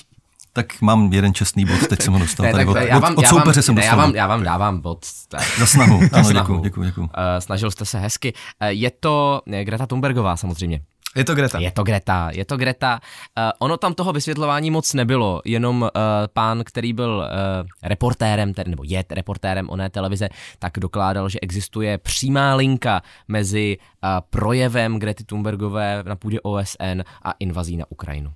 Tak 0.57 0.81
mám 0.81 1.13
jeden 1.13 1.33
čestný 1.33 1.65
bod, 1.65 1.87
teď 1.87 2.01
jsem 2.01 2.13
ho 2.13 2.19
dostal. 2.19 2.45
Ne, 2.45 2.51
tady 2.51 2.65
tak 2.65 2.75
od, 2.75 2.77
já 2.77 2.97
od, 2.97 3.01
vám, 3.01 3.15
od 3.17 3.23
já 3.23 3.31
vám, 3.31 3.39
soupeře 3.39 3.61
jsem 3.61 3.75
ne, 3.75 3.85
já 3.85 3.91
dostal. 3.91 4.05
vám, 4.05 4.15
já 4.15 4.27
vám 4.27 4.43
dávám 4.43 4.79
bod. 4.79 5.05
Tak. 5.27 5.59
Za 5.59 5.65
snahu. 5.65 5.99
Ano, 6.11 6.23
snahu. 6.23 6.33
děkuji, 6.33 6.59
děkuji, 6.59 6.83
děkuji. 6.83 7.01
Uh, 7.01 7.09
snažil 7.39 7.71
jste 7.71 7.85
se 7.85 7.99
hezky. 7.99 8.33
Uh, 8.61 8.67
je 8.67 8.91
to 8.91 9.41
eh, 9.53 9.65
Greta 9.65 9.85
Thunbergová 9.85 10.37
samozřejmě. 10.37 10.81
Je 11.15 11.23
to 11.23 11.35
Greta. 11.35 11.59
Je 11.59 11.71
to 11.71 11.83
Greta, 11.83 12.29
je 12.33 12.45
to 12.45 12.57
Greta. 12.57 12.99
Uh, 13.37 13.43
ono 13.59 13.77
tam 13.77 13.93
toho 13.93 14.13
vysvětlování 14.13 14.71
moc 14.71 14.93
nebylo, 14.93 15.41
jenom 15.45 15.81
uh, 15.81 15.89
pán, 16.33 16.63
který 16.65 16.93
byl 16.93 17.17
uh, 17.17 17.67
reportérem, 17.83 18.53
tedy, 18.53 18.69
nebo 18.69 18.83
je 18.85 19.03
reportérem 19.11 19.69
oné 19.69 19.89
televize, 19.89 20.29
tak 20.59 20.73
dokládal, 20.79 21.29
že 21.29 21.39
existuje 21.39 21.97
přímá 21.97 22.55
linka 22.55 23.01
mezi 23.27 23.77
uh, 23.77 24.09
projevem 24.29 24.99
Grety 24.99 25.23
Thunbergové 25.23 26.03
na 26.07 26.15
půdě 26.15 26.41
OSN 26.41 27.01
a 27.23 27.33
invazí 27.39 27.77
na 27.77 27.85
Ukrajinu. 27.89 28.33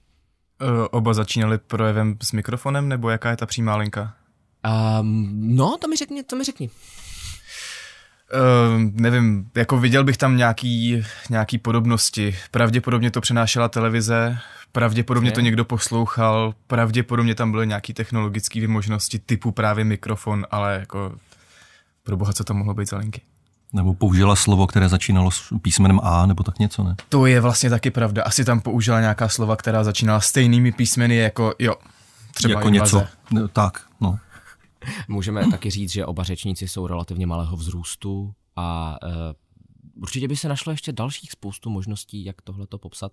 Uh, 0.62 0.88
oba 0.92 1.14
začínali 1.14 1.58
projevem 1.58 2.18
s 2.24 2.32
mikrofonem, 2.32 2.90
nebo 2.90 3.10
jaká 3.10 3.30
je 3.30 3.38
ta 3.38 3.46
přímá 3.46 3.76
linka? 3.76 4.14
Um, 5.00 5.56
no, 5.56 5.78
to 5.82 5.88
mi 5.88 5.96
řekni, 5.96 6.24
to 6.24 6.36
mi 6.36 6.44
řekni. 6.44 6.70
Uh, 8.34 8.82
nevím, 8.94 9.50
jako 9.56 9.78
viděl 9.78 10.04
bych 10.04 10.18
tam 10.18 10.38
nějaký, 10.38 11.04
nějaký 11.30 11.58
podobnosti. 11.58 12.36
Pravděpodobně 12.52 13.12
to 13.12 13.22
přenášela 13.22 13.70
televize, 13.70 14.38
pravděpodobně 14.72 15.30
Je. 15.30 15.34
to 15.34 15.42
někdo 15.42 15.66
poslouchal, 15.66 16.54
pravděpodobně 16.68 17.36
tam 17.36 17.52
byly 17.52 17.68
nějaký 17.68 17.94
technologické 17.94 18.68
možnosti 18.68 19.20
typu 19.20 19.52
právě 19.52 19.86
mikrofon, 19.86 20.46
ale 20.52 20.78
jako 20.80 21.16
pro 22.04 22.18
boha, 22.18 22.34
co 22.34 22.44
to 22.44 22.54
mohlo 22.54 22.74
být 22.74 22.90
za 22.90 22.98
linky? 22.98 23.22
Nebo 23.74 23.94
použila 23.94 24.36
slovo, 24.36 24.68
které 24.68 24.90
začínalo 24.90 25.32
s 25.32 25.54
písmenem 25.62 26.00
A, 26.04 26.26
nebo 26.26 26.44
tak 26.44 26.60
něco, 26.60 26.84
ne? 26.84 26.96
To 27.10 27.26
je 27.26 27.42
vlastně 27.42 27.70
taky 27.70 27.92
pravda. 27.92 28.24
Asi 28.24 28.46
tam 28.46 28.60
použila 28.60 29.00
nějaká 29.02 29.30
slova, 29.30 29.56
která 29.56 29.84
začínala 29.84 30.20
stejnými 30.20 30.72
písmeny 30.72 31.16
jako, 31.16 31.54
jo, 31.60 31.76
třeba 32.34 32.60
jako 32.60 32.68
invaze. 32.68 32.98
něco. 32.98 33.08
No, 33.32 33.48
tak, 33.48 33.82
no. 34.02 34.20
Můžeme 35.08 35.52
taky 35.52 35.70
říct, 35.70 35.92
že 35.92 36.06
oba 36.06 36.24
řečníci 36.24 36.68
jsou 36.68 36.88
relativně 36.88 37.28
malého 37.28 37.58
vzrůstu 37.58 38.34
a 38.56 38.98
uh, 39.04 39.12
určitě 40.02 40.28
by 40.28 40.36
se 40.36 40.50
našlo 40.50 40.72
ještě 40.72 40.92
dalších 40.92 41.32
spoustu 41.32 41.70
možností, 41.70 42.26
jak 42.26 42.42
tohle 42.42 42.68
to 42.68 42.78
popsat. 42.78 43.12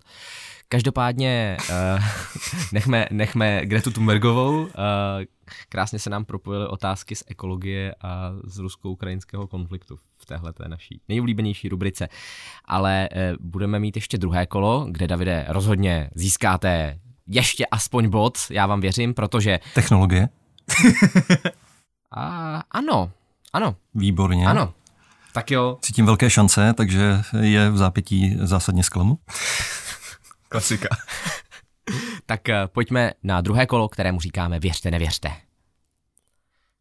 Každopádně 0.69 1.57
uh, 1.71 2.05
nechme, 2.73 3.07
nechme 3.11 3.67
Gretu 3.67 3.91
Thunbergovou. 3.91 4.63
Uh, 4.63 4.69
krásně 5.69 5.99
se 5.99 6.11
nám 6.11 6.25
propojily 6.25 6.67
otázky 6.67 7.17
z 7.17 7.25
ekologie 7.27 7.95
a 8.01 8.33
z 8.45 8.59
rusko-ukrajinského 8.59 9.47
konfliktu 9.47 9.97
v 10.17 10.27
téhle 10.27 10.53
té 10.53 10.69
naší 10.69 11.01
nejoblíbenější 11.09 11.69
rubrice. 11.69 12.09
Ale 12.65 13.09
uh, 13.13 13.47
budeme 13.47 13.79
mít 13.79 13.97
ještě 13.97 14.19
druhé 14.19 14.47
kolo, 14.47 14.87
kde 14.91 15.07
Davide 15.07 15.47
rozhodně 15.49 16.11
získáte 16.15 16.99
ještě 17.27 17.67
aspoň 17.67 18.09
bod, 18.09 18.39
já 18.51 18.67
vám 18.67 18.81
věřím, 18.81 19.15
protože 19.15 19.61
Technologie. 19.75 20.29
a, 22.11 22.63
ano, 22.71 23.11
ano, 23.53 23.77
Výborně. 23.95 24.47
ano. 24.47 24.75
Tak 25.39 25.51
jo, 25.51 25.79
Cítím 25.81 26.07
velké 26.07 26.31
šance, 26.31 26.75
takže 26.75 27.23
je 27.41 27.71
v 27.71 27.77
zápětí 27.77 28.37
zásadně 28.41 28.85
zklamu. 28.85 29.19
Klasika. 30.49 30.89
tak 32.27 32.49
eh, 32.49 32.67
pojďme 32.67 33.13
na 33.23 33.41
druhé 33.41 33.67
kolo, 33.67 33.89
kterému 33.89 34.21
říkáme 34.21 34.61
věřte, 34.61 34.91
nevěřte. 34.91 35.33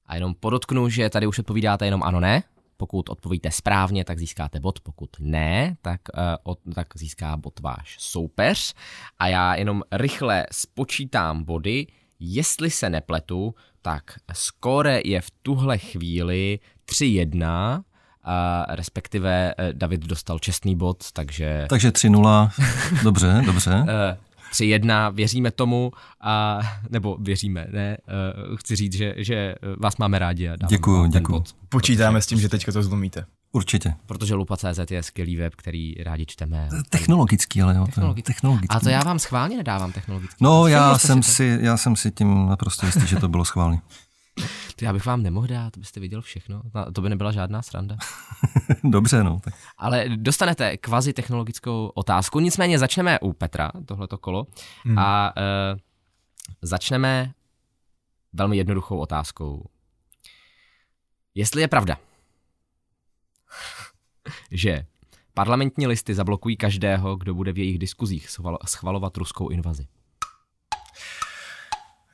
A 0.05 0.15
jenom 0.15 0.35
podotknu, 0.35 0.89
že 0.89 1.09
tady 1.09 1.27
už 1.27 1.39
odpovídáte 1.39 1.85
jenom 1.85 2.03
ano, 2.03 2.19
ne. 2.19 2.43
Pokud 2.77 3.09
odpovíte 3.09 3.51
správně, 3.51 4.05
tak 4.05 4.19
získáte 4.19 4.59
bod, 4.59 4.79
pokud 4.79 5.09
ne, 5.19 5.77
tak, 5.81 6.01
uh, 6.17 6.23
od, 6.43 6.59
tak 6.75 6.87
získá 6.95 7.37
bod 7.37 7.59
váš 7.59 7.95
soupeř. 7.99 8.73
A 9.19 9.27
já 9.27 9.55
jenom 9.55 9.83
rychle 9.91 10.45
spočítám 10.51 11.43
body, 11.43 11.87
jestli 12.19 12.69
se 12.69 12.89
nepletu, 12.89 13.55
tak 13.81 14.03
skóre 14.33 15.01
je 15.05 15.21
v 15.21 15.31
tuhle 15.41 15.77
chvíli 15.77 16.59
3-1, 16.91 17.83
a 18.23 18.65
respektive 18.69 19.53
eh, 19.57 19.73
David 19.73 20.01
dostal 20.05 20.39
čestný 20.39 20.75
bod, 20.75 21.11
takže 21.13 21.65
Takže 21.69 21.89
3-0. 21.89 22.49
Dobře, 23.03 23.41
dobře. 23.45 23.85
Eh, 23.89 24.17
3-1, 24.53 25.13
věříme 25.13 25.51
tomu, 25.51 25.91
a, 26.21 26.59
nebo 26.89 27.17
věříme, 27.19 27.67
ne, 27.71 27.97
uh, 28.49 28.55
chci 28.57 28.75
říct, 28.75 28.93
že, 28.93 29.13
že 29.17 29.55
vás 29.79 29.97
máme 29.97 30.19
rádi 30.19 30.47
a 30.49 30.55
dáváme 30.55 30.69
Děkuju, 30.77 31.05
děkuju. 31.07 31.39
bod, 31.39 31.55
Počítáme 31.69 32.21
s 32.21 32.27
tím, 32.27 32.39
že 32.39 32.49
teďka 32.49 32.71
to 32.71 32.83
zlomíte. 32.83 33.25
Určitě. 33.51 33.93
protože 34.05 34.33
Lupa.cz 34.35 34.91
je 34.91 35.03
skvělý 35.03 35.35
web, 35.35 35.55
který 35.55 35.93
rádi 36.03 36.25
čteme. 36.25 36.69
Technologický, 36.89 37.61
ale 37.61 37.75
jo. 37.75 37.79
to- 37.85 37.91
Technologický. 37.91 38.33
Technologický. 38.33 38.75
A 38.75 38.79
to 38.79 38.89
já 38.89 39.03
vám 39.03 39.19
schválně 39.19 39.57
nedávám 39.57 39.91
technologicky. 39.91 40.35
No, 40.41 40.67
já 40.67 40.97
jsem, 40.97 41.21
to? 41.21 41.27
si, 41.27 41.57
já 41.61 41.77
jsem 41.77 41.95
si 41.95 42.11
tím 42.11 42.47
naprosto 42.49 42.85
jistý, 42.85 43.07
že 43.07 43.15
to 43.15 43.27
bylo 43.27 43.45
schválně. 43.45 43.81
To 44.75 44.85
já 44.85 44.93
bych 44.93 45.05
vám 45.05 45.23
nemohl 45.23 45.47
dát, 45.47 45.73
to 45.73 45.79
byste 45.79 45.99
viděl 45.99 46.21
všechno. 46.21 46.61
No, 46.75 46.91
To 46.91 47.01
by 47.01 47.09
nebyla 47.09 47.31
žádná 47.31 47.61
sranda. 47.61 47.97
Dobře, 48.83 49.23
no. 49.23 49.39
Tak. 49.43 49.53
Ale 49.77 50.05
dostanete 50.15 50.77
kvazi 50.77 51.13
technologickou 51.13 51.91
otázku. 51.95 52.39
Nicméně 52.39 52.79
začneme 52.79 53.19
u 53.19 53.33
Petra, 53.33 53.71
tohleto 53.85 54.17
kolo. 54.17 54.45
Hmm. 54.83 54.99
A 54.99 55.33
uh, 55.37 55.79
začneme 56.61 57.33
velmi 58.33 58.57
jednoduchou 58.57 58.97
otázkou. 58.97 59.65
Jestli 61.35 61.61
je 61.61 61.67
pravda, 61.67 61.97
že 64.51 64.85
parlamentní 65.33 65.87
listy 65.87 66.15
zablokují 66.15 66.57
každého, 66.57 67.15
kdo 67.15 67.33
bude 67.33 67.53
v 67.53 67.57
jejich 67.57 67.79
diskuzích 67.79 68.29
schvalo- 68.29 68.57
schvalovat 68.65 69.17
ruskou 69.17 69.49
invazi. 69.49 69.87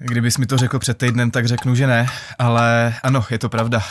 Kdybys 0.06 0.38
mi 0.38 0.46
to 0.46 0.58
řekl 0.58 0.80
před 0.80 0.98
týdnem, 0.98 1.32
tak 1.32 1.46
řeknu, 1.46 1.76
že 1.76 1.88
ne, 1.88 2.08
ale 2.40 2.96
ano, 3.04 3.26
je 3.30 3.40
to 3.40 3.50
pravda. 3.50 3.82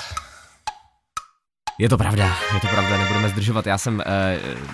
Je 1.78 1.88
to 1.88 1.98
pravda, 1.98 2.36
je 2.54 2.60
to 2.60 2.66
pravda, 2.66 2.98
nebudeme 2.98 3.28
zdržovat. 3.28 3.66
Já 3.66 3.78
jsem 3.78 3.94
uh, 3.94 4.02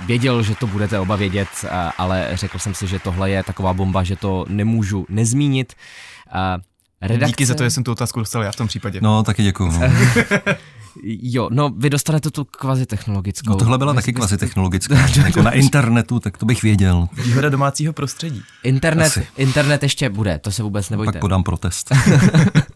věděl, 0.06 0.42
že 0.42 0.54
to 0.54 0.66
budete 0.66 0.98
oba 0.98 1.16
vědět, 1.16 1.48
uh, 1.64 1.70
ale 1.98 2.28
řekl 2.32 2.58
jsem 2.58 2.74
si, 2.74 2.86
že 2.86 2.98
tohle 2.98 3.30
je 3.30 3.42
taková 3.42 3.72
bomba, 3.72 4.02
že 4.02 4.16
to 4.16 4.44
nemůžu 4.48 5.06
nezmínit. 5.08 5.72
Uh, 6.34 6.62
redakce... 7.02 7.26
Díky 7.26 7.46
za 7.46 7.54
to, 7.54 7.64
že 7.64 7.70
jsem 7.70 7.84
tu 7.84 7.92
otázku 7.92 8.18
dostal 8.18 8.42
já 8.42 8.52
v 8.52 8.56
tom 8.56 8.68
případě. 8.68 9.00
No, 9.02 9.22
taky 9.22 9.42
děkuju. 9.42 9.72
Jo, 11.02 11.48
no 11.52 11.70
vy 11.76 11.90
dostanete 11.90 12.30
tu 12.30 12.44
kvazi 12.44 12.86
technologickou. 12.86 13.50
no 13.50 13.56
tohle 13.56 13.78
byla 13.78 13.92
Vy- 13.92 13.96
taky 13.96 14.12
kvazi 14.12 14.36
technologická. 14.38 14.94
jako 15.24 15.42
na 15.42 15.50
internetu, 15.50 16.20
tak 16.20 16.38
to 16.38 16.46
bych 16.46 16.62
věděl. 16.62 17.08
Výhoda 17.24 17.48
domácího 17.48 17.92
prostředí. 17.92 18.42
Internet, 18.64 19.06
Asi. 19.06 19.26
internet 19.36 19.82
ještě 19.82 20.08
bude, 20.10 20.38
to 20.38 20.50
se 20.50 20.62
vůbec 20.62 20.90
nebojte. 20.90 21.12
Pak 21.12 21.20
podám 21.20 21.42
protest. 21.42 21.92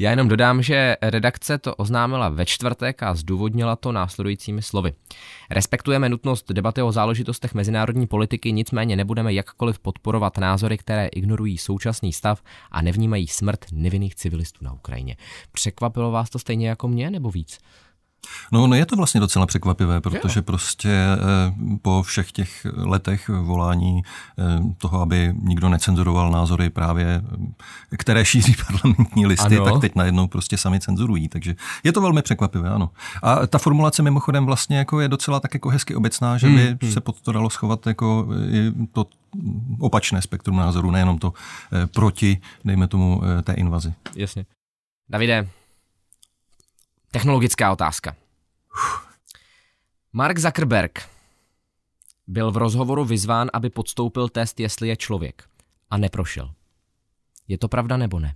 Já 0.00 0.10
jenom 0.10 0.28
dodám, 0.28 0.62
že 0.62 0.96
redakce 1.02 1.58
to 1.58 1.74
oznámila 1.74 2.28
ve 2.28 2.46
čtvrtek 2.46 3.02
a 3.02 3.14
zdůvodnila 3.14 3.76
to 3.76 3.92
následujícími 3.92 4.62
slovy. 4.62 4.92
Respektujeme 5.50 6.08
nutnost 6.08 6.52
debaty 6.52 6.82
o 6.82 6.92
záležitostech 6.92 7.54
mezinárodní 7.54 8.06
politiky, 8.06 8.52
nicméně 8.52 8.96
nebudeme 8.96 9.32
jakkoliv 9.32 9.78
podporovat 9.78 10.38
názory, 10.38 10.78
které 10.78 11.06
ignorují 11.06 11.58
současný 11.58 12.12
stav 12.12 12.42
a 12.70 12.82
nevnímají 12.82 13.26
smrt 13.26 13.66
nevinných 13.72 14.14
civilistů 14.14 14.64
na 14.64 14.72
Ukrajině. 14.72 15.16
Překvapilo 15.52 16.10
vás 16.10 16.30
to 16.30 16.38
stejně 16.38 16.68
jako 16.68 16.88
mě, 16.88 17.10
nebo 17.10 17.30
víc? 17.30 17.58
No, 18.52 18.66
no 18.66 18.76
je 18.76 18.86
to 18.86 18.96
vlastně 18.96 19.20
docela 19.20 19.46
překvapivé, 19.46 20.00
protože 20.00 20.38
jo. 20.38 20.42
prostě 20.42 20.90
eh, 20.90 21.18
po 21.82 22.02
všech 22.02 22.32
těch 22.32 22.66
letech 22.76 23.28
volání 23.28 24.02
eh, 24.38 24.42
toho, 24.78 25.00
aby 25.00 25.34
nikdo 25.42 25.68
necenzuroval 25.68 26.30
názory 26.30 26.70
právě, 26.70 27.22
eh, 27.92 27.96
které 27.96 28.24
šíří 28.24 28.56
parlamentní 28.66 29.26
listy, 29.26 29.56
ano. 29.56 29.64
tak 29.64 29.80
teď 29.80 29.94
najednou 29.94 30.26
prostě 30.26 30.56
sami 30.56 30.80
cenzurují. 30.80 31.28
Takže 31.28 31.54
je 31.84 31.92
to 31.92 32.00
velmi 32.00 32.22
překvapivé, 32.22 32.70
ano. 32.70 32.90
A 33.22 33.46
ta 33.46 33.58
formulace 33.58 34.02
mimochodem 34.02 34.46
vlastně 34.46 34.78
jako 34.78 35.00
je 35.00 35.08
docela 35.08 35.40
tak 35.40 35.54
jako 35.54 35.68
hezky 35.68 35.94
obecná, 35.94 36.38
že 36.38 36.46
by 36.46 36.66
hmm, 36.66 36.78
hmm. 36.82 36.92
se 36.92 37.00
pod 37.00 37.20
to 37.20 37.32
dalo 37.32 37.50
schovat 37.50 37.86
jako 37.86 38.28
to 38.92 39.06
opačné 39.78 40.22
spektrum 40.22 40.56
názoru, 40.56 40.90
nejenom 40.90 41.18
to 41.18 41.32
proti, 41.94 42.40
dejme 42.64 42.88
tomu, 42.88 43.22
té 43.42 43.52
invazi. 43.52 43.94
Jasně. 44.16 44.44
Davide, 45.10 45.48
technologická 47.10 47.72
otázka. 47.72 48.16
Mark 50.12 50.38
Zuckerberg 50.38 51.08
byl 52.26 52.50
v 52.50 52.56
rozhovoru 52.56 53.04
vyzván, 53.04 53.50
aby 53.52 53.70
podstoupil 53.70 54.28
test, 54.28 54.60
jestli 54.60 54.88
je 54.88 54.96
člověk. 54.96 55.48
A 55.90 55.96
neprošel. 55.96 56.54
Je 57.48 57.58
to 57.58 57.68
pravda 57.68 57.96
nebo 57.96 58.18
ne? 58.18 58.34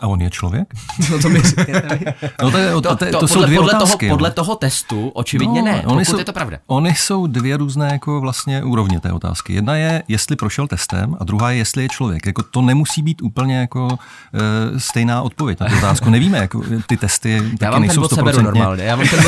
A 0.00 0.06
on 0.06 0.20
je 0.20 0.30
člověk? 0.30 0.74
No 1.10 1.18
to, 1.18 1.28
mi 1.28 1.42
no 2.42 2.50
to, 2.50 2.58
je, 2.58 2.70
to, 2.70 2.80
to, 2.80 2.96
to, 2.96 3.18
to 3.18 3.28
jsou 3.28 3.44
dvě 3.44 3.58
podle 3.58 3.74
otázky. 3.74 4.06
Toho, 4.06 4.16
podle 4.16 4.30
toho 4.30 4.56
testu 4.56 5.08
očividně 5.08 5.62
no, 5.62 5.66
ne, 5.66 5.82
pokud 5.84 6.00
jsou, 6.00 6.18
je 6.18 6.24
to 6.24 6.32
pravda. 6.32 6.58
Ony 6.66 6.94
jsou 6.94 7.26
dvě 7.26 7.56
různé 7.56 7.88
jako 7.92 8.20
vlastně 8.20 8.64
úrovně 8.64 9.00
té 9.00 9.12
otázky. 9.12 9.52
Jedna 9.52 9.76
je, 9.76 10.02
jestli 10.08 10.36
prošel 10.36 10.68
testem 10.68 11.16
a 11.20 11.24
druhá 11.24 11.50
je, 11.50 11.56
jestli 11.56 11.82
je 11.82 11.88
člověk. 11.88 12.26
Jako 12.26 12.42
to 12.42 12.62
nemusí 12.62 13.02
být 13.02 13.22
úplně 13.22 13.56
jako 13.56 13.88
e, 14.34 14.80
stejná 14.80 15.22
odpověď 15.22 15.60
na 15.60 15.68
tu 15.68 15.76
otázku. 15.76 16.10
Nevíme, 16.10 16.38
jako 16.38 16.62
ty 16.86 16.96
testy 16.96 17.32
já 17.32 17.40
taky 17.58 17.72
vám 17.72 17.80
nejsou 17.80 18.08
ten 18.14 18.24
bod 18.24 18.42
normálně. 18.42 18.84
Já 18.84 18.96
vám 18.96 19.08
ten 19.08 19.20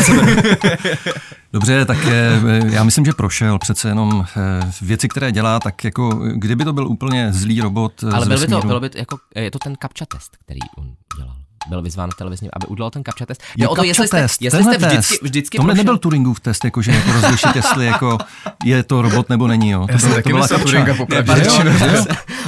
Dobře, 1.53 1.85
tak 1.85 1.99
e, 2.07 2.41
já 2.73 2.85
myslím, 2.85 3.05
že 3.05 3.13
prošel 3.13 3.59
přece 3.59 3.89
jenom 3.89 4.27
e, 4.37 4.71
věci, 4.83 5.09
které 5.09 5.33
dělá, 5.33 5.61
tak 5.61 5.85
jako 5.85 6.09
kdyby 6.35 6.65
to 6.65 6.73
byl 6.73 6.89
úplně 6.89 7.33
zlý 7.33 7.61
robot 7.61 8.05
Ale 8.13 8.27
byl 8.27 8.41
by 8.41 8.47
to, 8.47 8.61
bylo 8.61 8.81
by 8.81 8.91
to, 8.91 8.99
jako, 8.99 9.19
je 9.35 9.51
to 9.51 9.59
ten 9.59 9.77
captcha 9.83 10.07
test, 10.07 10.37
který 10.45 10.58
on 10.77 10.95
udělal 11.15 11.37
byl 11.69 11.83
vyzván 11.83 12.11
televizně, 12.19 12.49
aby 12.53 12.67
udělal 12.67 12.91
ten 12.91 13.05
captcha 13.05 13.27
test. 13.27 13.43
Jde 13.57 13.69
o 13.69 13.77
to, 13.77 13.83
jestli 13.85 14.07
jste, 14.07 14.21
test, 14.21 14.43
jestli 14.43 14.65
jste 14.65 14.79
vždycky, 14.79 15.19
vždycky 15.23 15.57
Tohle 15.57 15.75
nebyl 15.75 15.99
Turingův 15.99 16.41
test, 16.41 16.65
jakože 16.65 16.93
jako 16.93 17.13
rozlišit, 17.13 17.57
jestli 17.57 17.87
jako 17.87 18.19
je 18.65 18.83
to 18.83 19.03
robot 19.03 19.29
nebo 19.29 19.47
není. 19.47 19.71
Jo. 19.71 19.87
To, 19.87 19.93
Já 19.93 19.99
byl, 19.99 20.23
to 20.23 20.29
byla 20.29 20.49
Turinga 20.49 20.95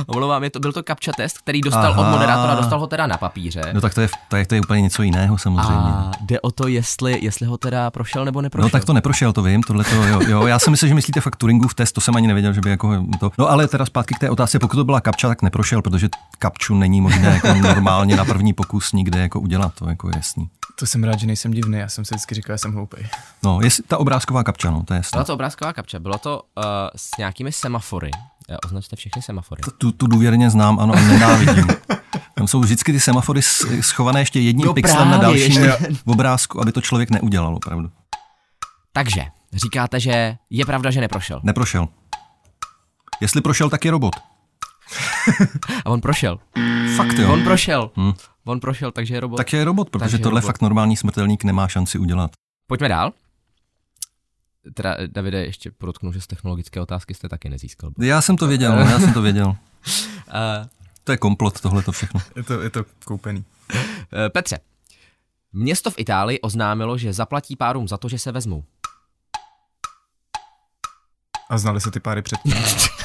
Omlouvám, 0.07 0.45
je 0.45 0.51
to, 0.51 0.61
byl 0.61 0.73
to 0.73 0.83
captcha 0.83 1.13
test, 1.17 1.39
který 1.39 1.61
dostal 1.61 1.93
Aha. 1.93 2.01
od 2.07 2.11
moderátora, 2.11 2.55
dostal 2.55 2.81
ho 2.81 2.87
teda 2.87 3.07
na 3.07 3.17
papíře. 3.17 3.63
No 3.73 3.81
tak 3.81 3.95
to 3.95 4.01
je, 4.01 4.09
to 4.29 4.37
je, 4.37 4.47
to 4.47 4.55
je 4.55 4.61
úplně 4.61 4.81
něco 4.81 5.03
jiného 5.03 5.39
samozřejmě. 5.39 5.75
A 5.75 6.11
jde 6.21 6.41
o 6.41 6.51
to, 6.51 6.69
jestli, 6.69 7.19
jestli 7.23 7.47
ho 7.47 7.59
teda 7.59 7.91
prošel 7.91 8.25
nebo 8.25 8.43
neprošel. 8.43 8.65
No 8.65 8.71
tak 8.71 8.85
to 8.85 8.93
neprošel, 8.93 9.33
to 9.33 9.43
vím, 9.43 9.63
tohle 9.63 9.85
to, 9.85 9.95
jo, 9.95 10.21
jo. 10.29 10.47
Já 10.47 10.59
si 10.59 10.71
myslím, 10.71 10.89
že 10.89 10.95
myslíte 10.95 11.21
fakt 11.21 11.37
Turingův 11.37 11.75
test, 11.75 11.93
to 11.93 12.01
jsem 12.01 12.17
ani 12.17 12.27
nevěděl, 12.27 12.53
že 12.53 12.61
by 12.61 12.71
jako 12.71 13.05
to. 13.21 13.31
No 13.39 13.51
ale 13.51 13.69
teda 13.69 13.87
zpátky 13.87 14.15
k 14.15 14.19
té 14.19 14.31
otázce, 14.31 14.59
pokud 14.59 14.77
to 14.77 14.85
byla 14.85 15.01
kapča, 15.01 15.29
tak 15.29 15.43
neprošel, 15.43 15.83
protože 15.83 16.09
kapču 16.39 16.75
není 16.75 17.01
možné 17.01 17.29
jako 17.29 17.55
normálně 17.55 18.17
na 18.17 18.25
první 18.25 18.53
pokus 18.53 18.93
nikde 18.93 19.21
jako 19.21 19.41
udělat 19.41 19.75
to 19.75 19.89
jako 19.89 20.11
jasný. 20.17 20.51
To 20.79 20.87
jsem 20.87 21.05
rád, 21.05 21.19
že 21.19 21.27
nejsem 21.27 21.51
divný, 21.51 21.79
já 21.79 21.89
jsem 21.89 22.05
si 22.05 22.15
vždycky 22.15 22.35
říkal, 22.35 22.55
že 22.55 22.59
jsem 22.59 22.73
hloupý. 22.73 22.97
No, 23.43 23.61
je 23.63 23.71
ta 23.89 23.99
obrázková 23.99 24.45
kapča, 24.45 24.71
no, 24.71 24.83
to 24.83 24.95
je 24.95 24.97
jasný. 24.97 25.17
Byla 25.17 25.25
to 25.25 25.35
obrázková 25.35 25.73
kapča, 25.73 25.99
bylo 25.99 26.19
to 26.19 26.43
uh, 26.57 26.65
s 26.97 27.17
nějakými 27.19 27.53
semafory. 27.53 28.11
Označte 28.65 28.97
všechny 28.97 29.23
semafory. 29.23 29.63
Tu, 29.79 29.93
tu 29.93 30.07
důvěrně 30.07 30.51
znám, 30.51 30.81
ano, 30.81 30.95
a 30.95 31.01
nenávidím. 31.01 31.67
Tam 32.35 32.49
jsou 32.49 32.61
vždycky 32.61 32.93
ty 32.93 33.01
semafory 33.01 33.43
schované 33.81 34.21
ještě 34.21 34.41
jedním 34.41 34.67
no 34.67 34.75
pixelem 34.75 35.09
právě, 35.09 35.19
na 35.19 35.23
dalším 35.23 35.65
ještě. 35.65 35.89
obrázku, 36.07 36.61
aby 36.61 36.73
to 36.73 36.81
člověk 36.81 37.11
neudělal, 37.11 37.57
opravdu. 37.57 37.91
Takže, 38.93 39.25
říkáte, 39.53 40.01
že 40.01 40.37
je 40.51 40.67
pravda, 40.67 40.91
že 40.91 41.01
neprošel. 41.01 41.41
Neprošel. 41.45 41.89
Jestli 43.21 43.41
prošel, 43.41 43.71
tak 43.71 43.85
je 43.85 43.91
robot. 43.91 44.17
a 45.85 45.91
on 45.91 46.01
prošel. 46.01 46.39
Fakt 46.97 47.19
jo. 47.19 47.33
On 47.33 47.43
prošel. 47.45 47.91
Hmm. 47.97 48.13
On 48.45 48.61
prošel, 48.61 48.93
takže 48.93 49.15
je 49.15 49.21
robot. 49.21 49.37
Tak 49.37 49.53
je 49.53 49.65
robot, 49.65 49.91
protože 49.91 50.01
takže 50.01 50.19
tohle 50.19 50.41
robot. 50.41 50.47
fakt 50.47 50.63
normální 50.63 50.97
smrtelník 50.97 51.45
nemá 51.45 51.69
šanci 51.69 51.99
udělat. 51.99 52.31
Pojďme 52.67 52.89
dál. 52.89 53.13
Teda, 54.75 54.97
Davide, 55.07 55.45
ještě 55.45 55.71
podotknu, 55.71 56.13
že 56.13 56.21
z 56.21 56.27
technologické 56.27 56.81
otázky 56.81 57.15
jste 57.15 57.29
taky 57.29 57.49
nezískal. 57.49 57.91
Já 57.99 58.23
jsem 58.23 58.37
to 58.37 58.47
věděl, 58.47 58.73
já 58.73 59.01
jsem 59.01 59.13
to 59.13 59.23
věděl. 59.23 59.57
to 61.05 61.13
je 61.13 61.19
komplot, 61.19 61.61
tohle 61.61 61.83
to 61.83 61.93
všechno. 61.93 62.21
Je 62.37 62.43
to, 62.43 62.63
je 62.63 62.71
to 62.71 62.85
koupený. 63.05 63.45
Eh, 63.75 64.29
Petře, 64.29 64.59
město 65.53 65.91
v 65.91 65.95
Itálii 65.99 66.41
oznámilo, 66.41 66.99
že 66.99 67.13
zaplatí 67.13 67.57
párům 67.57 67.89
za 67.89 67.97
to, 67.97 68.09
že 68.09 68.19
se 68.19 68.33
vezmou. 68.33 68.65
A 71.51 71.59
znali 71.59 71.81
se 71.81 71.91
ty 71.91 72.01
páry 72.01 72.23
předtím? 72.23 72.53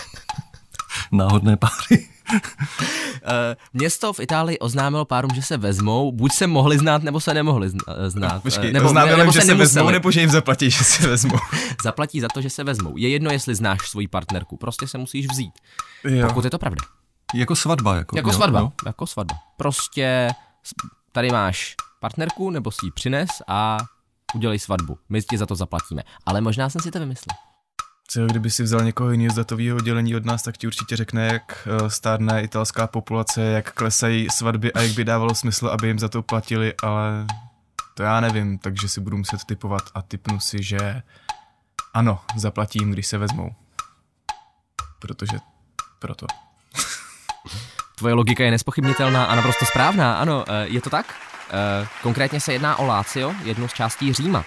Náhodné 1.18 1.58
páry. 1.58 2.08
Eh, 3.28 3.56
město 3.74 4.14
v 4.14 4.20
Itálii 4.20 4.60
oznámilo 4.60 5.06
párům, 5.06 5.32
že 5.36 5.42
se 5.42 5.58
vezmou, 5.58 6.12
buď 6.12 6.32
se 6.34 6.48
mohli 6.48 6.78
znát, 6.78 7.04
nebo 7.04 7.20
se 7.20 7.34
nemohli 7.34 7.70
znát. 8.08 8.44
Počkej, 8.44 8.74
nebo, 8.74 8.86
oznámilo, 8.86 9.18
nebo 9.18 9.32
že 9.32 9.42
se, 9.42 9.46
se 9.46 9.54
vezmou, 9.54 9.90
nebo 9.90 10.12
že 10.12 10.22
jim 10.22 10.30
zaplatí, 10.30 10.72
že 10.72 10.84
se 10.84 11.08
vezmou. 11.08 11.38
zaplatí 11.84 12.22
za 12.22 12.28
to, 12.34 12.42
že 12.42 12.50
se 12.50 12.64
vezmou. 12.64 12.98
Je 12.98 13.10
jedno, 13.10 13.32
jestli 13.32 13.56
znáš 13.56 13.90
svoji 13.90 14.08
partnerku, 14.08 14.58
prostě 14.58 14.88
se 14.88 14.98
musíš 14.98 15.28
vzít. 15.28 15.54
Jo. 16.04 16.28
Pokud 16.28 16.44
je 16.44 16.50
to 16.50 16.58
pravda. 16.58 16.82
Jako 17.34 17.56
svatba. 17.56 17.96
Jako, 17.96 18.18
jako 18.18 18.30
jo, 18.30 18.34
svatba, 18.34 18.60
jo. 18.60 18.72
jako 18.86 19.08
svatba. 19.08 19.36
Prostě 19.58 20.30
tady 21.12 21.32
máš 21.32 21.76
partnerku, 22.00 22.50
nebo 22.50 22.72
si 22.72 22.86
ji 22.86 22.92
přines 22.92 23.30
a 23.48 23.78
udělej 24.36 24.60
svatbu. 24.60 24.98
My 25.10 25.22
ti 25.22 25.38
za 25.38 25.46
to 25.46 25.56
zaplatíme. 25.56 26.04
Ale 26.26 26.42
možná 26.42 26.70
jsem 26.70 26.82
si 26.82 26.92
to 26.92 27.00
vymyslel. 27.00 27.36
Co 28.08 28.26
kdyby 28.26 28.52
si 28.52 28.64
vzal 28.64 28.82
někoho 28.82 29.12
jiného 29.12 29.34
z 29.34 29.36
datového 29.36 29.78
oddělení 29.78 30.16
od 30.16 30.26
nás, 30.26 30.44
tak 30.44 30.58
ti 30.58 30.68
určitě 30.68 30.96
řekne, 30.96 31.28
jak 31.34 31.68
eh, 31.68 31.90
stárne 31.90 32.42
italská 32.42 32.88
populace, 32.88 33.42
jak 33.42 33.72
klesají 33.74 34.28
svatby 34.30 34.74
a 34.74 34.82
jak 34.82 34.92
by 34.92 35.04
dávalo 35.04 35.36
smysl, 35.36 35.68
aby 35.68 35.88
jim 35.88 36.00
za 36.00 36.10
to 36.10 36.24
platili, 36.24 36.74
ale 36.84 37.26
to 37.94 38.04
já 38.04 38.20
nevím, 38.20 38.58
takže 38.58 38.88
si 38.88 39.02
budu 39.02 39.18
muset 39.18 39.44
typovat 39.44 39.84
a 39.94 40.02
typnu 40.02 40.40
si, 40.40 40.64
že 40.64 41.02
ano, 41.94 42.20
zaplatím, 42.36 42.92
když 42.92 43.08
se 43.08 43.18
vezmou. 43.18 43.56
Protože 45.00 45.38
proto. 46.00 46.28
Tvoje 47.96 48.14
logika 48.14 48.44
je 48.44 48.52
nespochybnitelná 48.52 49.26
a 49.26 49.36
naprosto 49.36 49.66
správná, 49.66 50.18
ano, 50.18 50.46
eh, 50.48 50.68
je 50.68 50.82
to 50.82 50.90
tak? 50.90 51.16
Eh, 51.52 51.88
konkrétně 52.02 52.40
se 52.40 52.54
jedná 52.54 52.76
o 52.76 52.86
Lácio, 52.86 53.36
jednu 53.44 53.68
z 53.68 53.74
částí 53.74 54.14
Říma. 54.14 54.46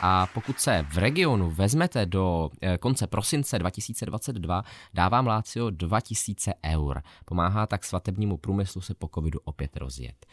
A 0.00 0.26
pokud 0.26 0.60
se 0.60 0.86
v 0.88 0.98
regionu 0.98 1.50
vezmete 1.50 2.06
do 2.06 2.50
eh, 2.62 2.78
konce 2.78 3.06
prosince 3.06 3.58
2022, 3.58 4.64
dává 4.94 5.20
Lácio 5.20 5.70
2000 5.70 6.54
eur. 6.64 7.02
Pomáhá 7.24 7.66
tak 7.66 7.84
svatebnímu 7.84 8.36
průmyslu 8.36 8.80
se 8.80 8.94
po 8.94 9.10
covidu 9.14 9.40
opět 9.44 9.76
rozjet. 9.76 10.26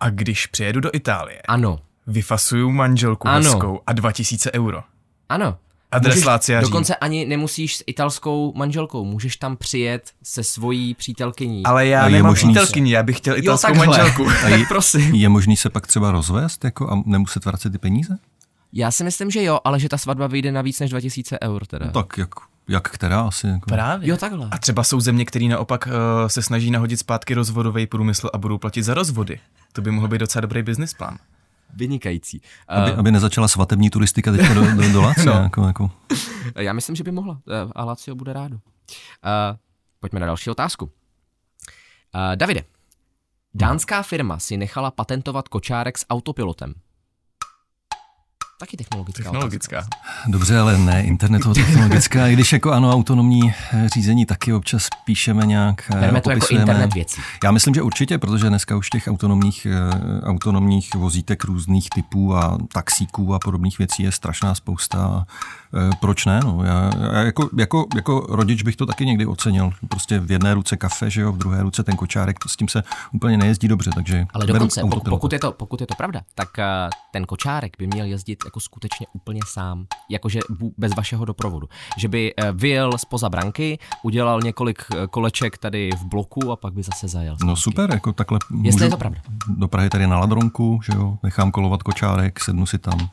A 0.00 0.10
když 0.10 0.46
přijedu 0.46 0.80
do 0.80 0.90
Itálie, 0.94 1.42
ano. 1.48 1.78
vyfasuju 2.06 2.70
manželku 2.70 3.28
ano. 3.28 3.50
hezkou 3.50 3.80
a 3.86 3.92
2000 3.92 4.52
euro. 4.52 4.82
Ano, 5.28 5.58
Adres 5.90 6.24
Lácia 6.24 6.60
Dokonce 6.60 6.96
ani 6.96 7.26
nemusíš 7.26 7.76
s 7.76 7.84
italskou 7.86 8.52
manželkou, 8.56 9.04
můžeš 9.04 9.36
tam 9.36 9.56
přijet 9.56 10.12
se 10.22 10.44
svojí 10.44 10.94
přítelkyní. 10.94 11.64
Ale 11.64 11.86
já 11.86 12.02
a 12.02 12.08
nemám 12.08 12.34
přítelkyni, 12.34 12.92
já 12.92 13.02
bych 13.02 13.16
chtěl 13.16 13.38
italskou 13.38 13.74
jo, 13.74 13.78
manželku. 13.78 14.26
A 14.44 14.48
je, 14.48 14.64
prosím. 14.68 15.14
Je 15.14 15.28
možný 15.28 15.56
se 15.56 15.70
pak 15.70 15.86
třeba 15.86 16.10
rozvést 16.10 16.64
jako 16.64 16.90
a 16.90 17.02
nemuset 17.06 17.44
vracet 17.44 17.70
ty 17.70 17.78
peníze? 17.78 18.18
Já 18.72 18.90
si 18.90 19.04
myslím, 19.04 19.30
že 19.30 19.42
jo, 19.42 19.58
ale 19.64 19.80
že 19.80 19.88
ta 19.88 19.98
svatba 19.98 20.26
vyjde 20.26 20.52
na 20.52 20.62
víc 20.62 20.80
než 20.80 20.90
2000 20.90 21.38
eur 21.42 21.66
teda. 21.66 21.86
No 21.86 21.92
tak 21.92 22.18
jak, 22.18 22.28
jak 22.68 22.88
která 22.90 23.20
asi? 23.20 23.46
Jako... 23.46 23.66
Právě. 23.68 24.08
Jo, 24.08 24.16
takhle. 24.16 24.48
A 24.50 24.58
třeba 24.58 24.84
jsou 24.84 25.00
země, 25.00 25.24
které 25.24 25.46
naopak 25.48 25.86
uh, 25.86 25.92
se 26.26 26.42
snaží 26.42 26.70
nahodit 26.70 26.98
zpátky 26.98 27.34
rozvodový 27.34 27.86
průmysl 27.86 28.30
a 28.32 28.38
budou 28.38 28.58
platit 28.58 28.82
za 28.82 28.94
rozvody. 28.94 29.40
To 29.72 29.82
by 29.82 29.90
mohl 29.90 30.08
být 30.08 30.18
docela 30.18 30.40
dobrý 30.40 30.62
business 30.62 30.94
plán. 30.94 31.18
Vynikající. 31.74 32.42
Aby, 32.68 32.92
uh, 32.92 32.98
aby 32.98 33.12
nezačala 33.12 33.48
svatební 33.48 33.90
turistika 33.90 34.32
teď 34.32 34.48
do, 34.54 34.74
do, 34.74 34.92
do 34.92 35.00
Lácia, 35.00 35.24
no. 35.34 35.42
jako, 35.42 35.66
jako. 35.66 35.90
Já 36.56 36.72
myslím, 36.72 36.96
že 36.96 37.04
by 37.04 37.10
mohla. 37.10 37.40
Eh, 37.48 37.70
a 37.72 37.84
Lácio 37.84 38.14
bude 38.14 38.32
rádo. 38.32 38.54
Uh, 38.56 38.60
pojďme 40.00 40.20
na 40.20 40.26
další 40.26 40.50
otázku. 40.50 40.84
Uh, 40.84 42.36
Davide, 42.36 42.62
dánská 43.54 44.02
firma 44.02 44.38
si 44.38 44.56
nechala 44.56 44.90
patentovat 44.90 45.48
kočárek 45.48 45.98
s 45.98 46.06
autopilotem. 46.10 46.74
Taky 48.60 48.76
technologická. 48.76 49.22
Technologická. 49.22 49.86
Dobře, 50.26 50.58
ale 50.58 50.78
ne 50.78 51.02
internetová 51.02 51.54
technologická, 51.54 52.26
i 52.28 52.32
když 52.32 52.52
jako 52.52 52.72
ano, 52.72 52.92
autonomní 52.92 53.54
eh, 53.72 53.88
řízení 53.88 54.26
taky 54.26 54.52
občas 54.52 54.88
píšeme 55.04 55.46
nějak. 55.46 55.90
eh, 55.90 56.00
Bereme 56.00 56.20
to 56.20 56.30
jako 56.30 56.46
internet 56.50 56.94
věcí. 56.94 57.20
Já 57.44 57.50
myslím, 57.50 57.74
že 57.74 57.82
určitě, 57.82 58.18
protože 58.18 58.48
dneska 58.48 58.76
už 58.76 58.90
těch 58.90 59.08
autonomních, 59.08 59.66
eh, 59.66 60.20
autonomních 60.26 60.94
vozítek 60.94 61.44
různých 61.44 61.90
typů 61.90 62.36
a 62.36 62.58
taxíků 62.72 63.34
a 63.34 63.38
podobných 63.38 63.78
věcí 63.78 64.02
je 64.02 64.12
strašná 64.12 64.54
spousta. 64.54 65.26
Proč 66.00 66.26
ne? 66.26 66.40
No, 66.44 66.64
já, 66.64 66.90
já 67.12 67.20
jako, 67.20 67.48
jako, 67.58 67.86
jako, 67.96 68.26
rodič 68.28 68.62
bych 68.62 68.76
to 68.76 68.86
taky 68.86 69.06
někdy 69.06 69.26
ocenil. 69.26 69.72
Prostě 69.88 70.20
v 70.20 70.30
jedné 70.30 70.54
ruce 70.54 70.76
kafe, 70.76 71.10
že 71.10 71.20
jo, 71.20 71.32
v 71.32 71.38
druhé 71.38 71.62
ruce 71.62 71.82
ten 71.84 71.96
kočárek, 71.96 72.38
to 72.38 72.48
s 72.48 72.56
tím 72.56 72.68
se 72.68 72.82
úplně 73.12 73.36
nejezdí 73.36 73.68
dobře, 73.68 73.90
takže 73.94 74.26
Ale 74.34 74.46
dokonce, 74.46 74.80
pokud, 75.08 75.32
je 75.32 75.38
to, 75.38 75.52
pokud 75.52 75.80
je 75.80 75.86
to 75.86 75.94
pravda, 75.94 76.20
tak 76.34 76.48
ten 77.12 77.24
kočárek 77.24 77.76
by 77.78 77.86
měl 77.86 78.06
jezdit 78.06 78.44
jako 78.48 78.60
skutečně 78.60 79.06
úplně 79.12 79.40
sám, 79.46 79.86
jakože 80.08 80.40
bez 80.78 80.94
vašeho 80.96 81.24
doprovodu. 81.24 81.68
Že 81.98 82.08
by 82.08 82.34
uh, 82.34 82.50
vyjel 82.52 82.98
spoza 82.98 83.28
branky, 83.28 83.78
udělal 84.02 84.40
několik 84.40 84.82
eh, 84.94 85.06
koleček 85.06 85.58
tady 85.58 85.90
v 86.00 86.04
bloku 86.04 86.52
a 86.52 86.56
pak 86.56 86.72
by 86.72 86.82
zase 86.82 87.08
zajel. 87.08 87.32
No 87.32 87.56
zpátky. 87.56 87.62
super, 87.62 87.90
jako 87.90 88.12
takhle. 88.12 88.38
Jestli 88.62 88.84
je 88.84 88.90
to 88.90 88.96
pravda. 88.96 89.20
Do 89.48 89.68
Prahy 89.68 89.90
tady 89.90 90.06
na 90.06 90.18
Ladronku, 90.18 90.80
že 90.84 90.92
jo, 90.96 91.18
nechám 91.22 91.50
kolovat 91.50 91.82
kočárek, 91.82 92.40
sednu 92.40 92.66
si 92.66 92.78
tam. 92.78 93.10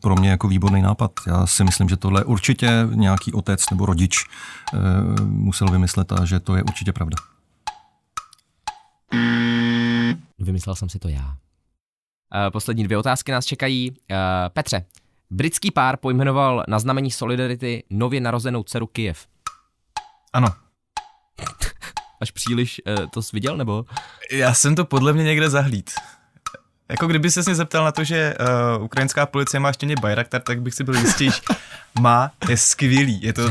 Pro 0.00 0.16
mě 0.16 0.30
jako 0.30 0.48
výborný 0.48 0.82
nápad. 0.82 1.10
Já 1.26 1.46
si 1.46 1.64
myslím, 1.64 1.88
že 1.88 1.96
tohle 1.96 2.24
určitě 2.24 2.88
nějaký 2.94 3.32
otec 3.32 3.70
nebo 3.70 3.86
rodič 3.86 4.24
e, 4.24 4.78
musel 5.24 5.68
vymyslet 5.68 6.12
a 6.12 6.24
že 6.24 6.40
to 6.40 6.56
je 6.56 6.62
určitě 6.62 6.92
pravda. 6.92 7.16
Vymyslel 10.38 10.74
jsem 10.74 10.88
si 10.88 10.98
to 10.98 11.08
já. 11.08 11.36
Uh, 12.34 12.50
poslední 12.50 12.84
dvě 12.84 12.98
otázky 12.98 13.32
nás 13.32 13.46
čekají. 13.46 13.90
Uh, 13.90 13.96
Petře, 14.48 14.84
britský 15.30 15.70
pár 15.70 15.96
pojmenoval 15.96 16.64
na 16.68 16.78
znamení 16.78 17.10
Solidarity 17.10 17.84
nově 17.90 18.20
narozenou 18.20 18.62
dceru 18.62 18.86
Kyjev. 18.86 19.26
Ano. 20.32 20.48
Až 22.20 22.30
příliš 22.30 22.80
uh, 22.86 23.06
to 23.06 23.22
jsi 23.22 23.36
viděl, 23.36 23.56
nebo? 23.56 23.84
Já 24.32 24.54
jsem 24.54 24.74
to 24.74 24.84
podle 24.84 25.12
mě 25.12 25.24
někde 25.24 25.50
zahlíd. 25.50 25.90
Jako 26.90 27.06
kdyby 27.06 27.30
se 27.30 27.40
mě 27.46 27.54
zeptal 27.54 27.84
na 27.84 27.92
to, 27.92 28.04
že 28.04 28.34
uh, 28.78 28.84
ukrajinská 28.84 29.26
policie 29.26 29.60
má 29.60 29.72
štěně 29.72 29.94
Bayraktar, 30.00 30.40
tak 30.40 30.62
bych 30.62 30.74
si 30.74 30.84
byl 30.84 30.94
jistý, 30.94 31.24
že 31.30 31.40
má, 32.00 32.30
je 32.48 32.56
skvělý. 32.56 33.22
Je 33.22 33.32
to 33.32 33.48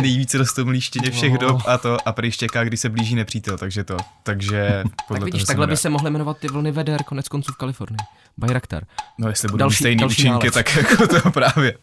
nejvíce 0.00 0.38
rostomlý 0.38 0.80
štěně 0.80 1.10
všech 1.10 1.32
No. 1.32 1.38
dob 1.38 1.62
a 1.66 1.78
to 1.78 2.08
a 2.08 2.12
prý 2.12 2.30
štěká, 2.32 2.64
když 2.64 2.80
se 2.80 2.88
blíží 2.88 3.14
nepřítel, 3.14 3.58
takže 3.58 3.84
to. 3.84 3.96
Takže 4.22 4.82
podle 5.08 5.20
Tak 5.20 5.24
vidíš, 5.24 5.40
toho 5.40 5.46
takhle 5.46 5.66
by 5.66 5.76
se 5.76 5.90
mohly 5.90 6.10
jmenovat 6.10 6.38
ty 6.38 6.48
vlny 6.48 6.72
veder 6.72 7.02
konec 7.02 7.28
konců 7.28 7.52
v 7.52 7.56
Kalifornii. 7.56 7.98
Bayraktar. 8.38 8.82
No 9.18 9.28
jestli 9.28 9.48
budou 9.48 9.58
další- 9.58 9.76
stejný 9.84 10.00
další 10.00 10.14
účinky, 10.22 10.28
nález. 10.46 10.54
tak 10.54 10.76
jako 10.76 11.06
to 11.06 11.30
právě. 11.30 11.78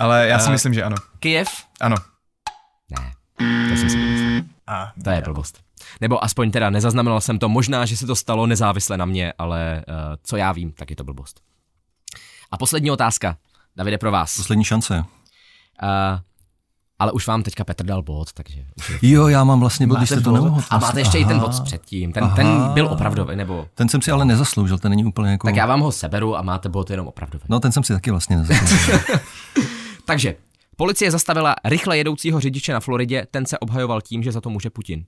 Ale 0.00 0.28
já 0.28 0.38
si 0.38 0.48
A- 0.48 0.52
myslím, 0.52 0.74
že 0.74 0.82
ano. 0.82 0.96
Kyjev? 1.18 1.48
Ano. 1.80 1.96
Ne, 2.90 3.12
to 3.70 3.76
jsem 3.76 3.90
si 3.90 3.96
nemyslel. 3.96 4.42
A, 4.66 4.92
To 5.04 5.10
je 5.10 5.20
blbost. 5.22 5.60
Nebo 6.00 6.24
aspoň 6.24 6.50
teda 6.50 6.70
nezaznamenal 6.70 7.20
jsem 7.20 7.38
to, 7.38 7.48
možná, 7.48 7.84
že 7.84 7.96
se 7.96 8.06
to 8.06 8.16
stalo 8.16 8.46
nezávisle 8.46 8.96
na 8.96 9.04
mě, 9.04 9.32
ale 9.38 9.84
uh, 9.88 9.94
co 10.22 10.36
já 10.36 10.52
vím, 10.52 10.72
tak 10.72 10.90
je 10.90 10.96
to 10.96 11.04
blbost. 11.04 11.40
A 12.50 12.56
poslední 12.56 12.90
otázka, 12.90 13.36
Davide, 13.76 13.98
pro 13.98 14.10
vás. 14.10 14.36
Poslední 14.36 14.64
šance. 14.64 15.04
Uh, 15.82 16.18
ale 16.98 17.12
už 17.12 17.26
vám 17.26 17.42
teďka 17.42 17.64
Petr 17.64 17.84
dal 17.84 18.02
bod, 18.02 18.32
takže... 18.32 18.64
Jo, 19.02 19.28
já 19.28 19.44
mám 19.44 19.60
vlastně 19.60 19.86
bod, 19.86 19.98
když 19.98 20.08
jste 20.08 20.20
to 20.20 20.32
nemohl. 20.32 20.62
A 20.70 20.78
máte 20.78 21.00
ještě 21.00 21.18
i 21.18 21.24
ten 21.24 21.38
bod 21.38 21.60
předtím, 21.64 22.12
ten, 22.12 22.30
ten 22.36 22.46
Aha. 22.46 22.68
byl 22.68 22.86
opravdový, 22.86 23.36
nebo... 23.36 23.68
Ten 23.74 23.88
jsem 23.88 24.02
si 24.02 24.10
ale 24.10 24.24
nezasloužil, 24.24 24.78
ten 24.78 24.90
není 24.90 25.04
úplně 25.04 25.30
jako... 25.30 25.46
Tak 25.46 25.56
já 25.56 25.66
vám 25.66 25.80
ho 25.80 25.92
seberu 25.92 26.36
a 26.36 26.42
máte 26.42 26.68
bod 26.68 26.90
jenom 26.90 27.06
opravdový. 27.06 27.44
No, 27.48 27.60
ten 27.60 27.72
jsem 27.72 27.84
si 27.84 27.92
taky 27.92 28.10
vlastně 28.10 28.36
nezasloužil. 28.36 29.00
Takže, 30.04 30.36
policie 30.76 31.10
zastavila 31.10 31.54
rychle 31.64 31.98
jedoucího 31.98 32.40
řidiče 32.40 32.72
na 32.72 32.80
Floridě, 32.80 33.26
ten 33.30 33.46
se 33.46 33.58
obhajoval 33.58 34.00
tím, 34.00 34.22
že 34.22 34.32
za 34.32 34.40
to 34.40 34.50
může 34.50 34.70
Putin. 34.70 35.04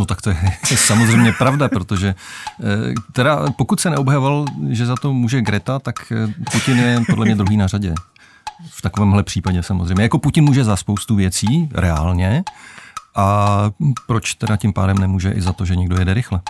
No 0.00 0.06
tak 0.06 0.22
to 0.22 0.30
je 0.30 0.36
samozřejmě 0.76 1.32
pravda, 1.32 1.68
protože 1.68 2.14
eh, 2.60 2.64
teda 3.12 3.46
pokud 3.56 3.80
se 3.80 3.90
neobhajoval, 3.90 4.44
že 4.68 4.86
za 4.86 4.96
to 4.96 5.12
může 5.12 5.42
Greta, 5.42 5.78
tak 5.78 6.12
eh, 6.12 6.34
Putin 6.52 6.78
je 6.78 7.00
podle 7.08 7.26
mě 7.26 7.34
druhý 7.34 7.56
na 7.56 7.66
řadě. 7.66 7.94
V 8.70 8.82
takovémhle 8.82 9.22
případě 9.22 9.62
samozřejmě. 9.62 10.02
Jako 10.02 10.18
Putin 10.18 10.44
může 10.44 10.64
za 10.64 10.76
spoustu 10.76 11.14
věcí, 11.14 11.68
reálně, 11.74 12.44
a 13.14 13.70
proč 14.06 14.34
teda 14.34 14.56
tím 14.56 14.72
pádem 14.72 14.98
nemůže 14.98 15.30
i 15.30 15.42
za 15.42 15.52
to, 15.52 15.64
že 15.64 15.76
někdo 15.76 15.98
jede 15.98 16.14
rychle? 16.14 16.40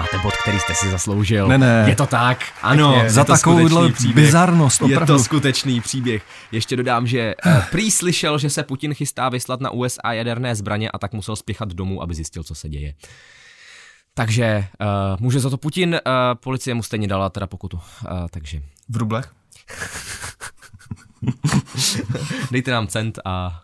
Máte 0.00 0.18
bod, 0.18 0.34
který 0.42 0.58
jste 0.58 0.74
si 0.74 0.90
zasloužil. 0.90 1.48
Ne, 1.48 1.58
ne. 1.58 1.84
Je 1.88 1.96
to 1.96 2.06
tak. 2.06 2.44
Ano, 2.62 2.94
Je 2.96 3.02
je 3.02 3.10
za 3.10 3.24
takovouhle 3.24 3.92
bizarnost, 4.14 4.80
Je 4.80 4.86
opravdu. 4.86 5.14
to 5.14 5.24
skutečný 5.24 5.80
příběh. 5.80 6.22
Ještě 6.52 6.76
dodám, 6.76 7.06
že 7.06 7.34
uh, 7.46 7.64
prý 7.70 7.90
slyšel, 7.90 8.38
že 8.38 8.50
se 8.50 8.62
Putin 8.62 8.94
chystá 8.94 9.28
vyslat 9.28 9.60
na 9.60 9.70
USA 9.70 10.12
jaderné 10.12 10.54
zbraně 10.56 10.90
a 10.90 10.98
tak 10.98 11.12
musel 11.12 11.36
spěchat 11.36 11.68
domů, 11.68 12.02
aby 12.02 12.14
zjistil, 12.14 12.42
co 12.42 12.54
se 12.54 12.68
děje. 12.68 12.94
Takže 14.14 14.66
uh, 14.80 14.86
může 15.20 15.40
za 15.40 15.50
to 15.50 15.56
Putin, 15.56 15.94
uh, 15.94 16.00
policie 16.34 16.74
mu 16.74 16.82
stejně 16.82 17.08
dala 17.08 17.30
teda 17.30 17.46
pokutu. 17.46 17.76
Uh, 17.76 17.82
takže 18.30 18.62
v 18.88 18.96
rublech? 18.96 19.32
dejte 22.50 22.70
nám 22.70 22.86
cent 22.86 23.18
a 23.24 23.60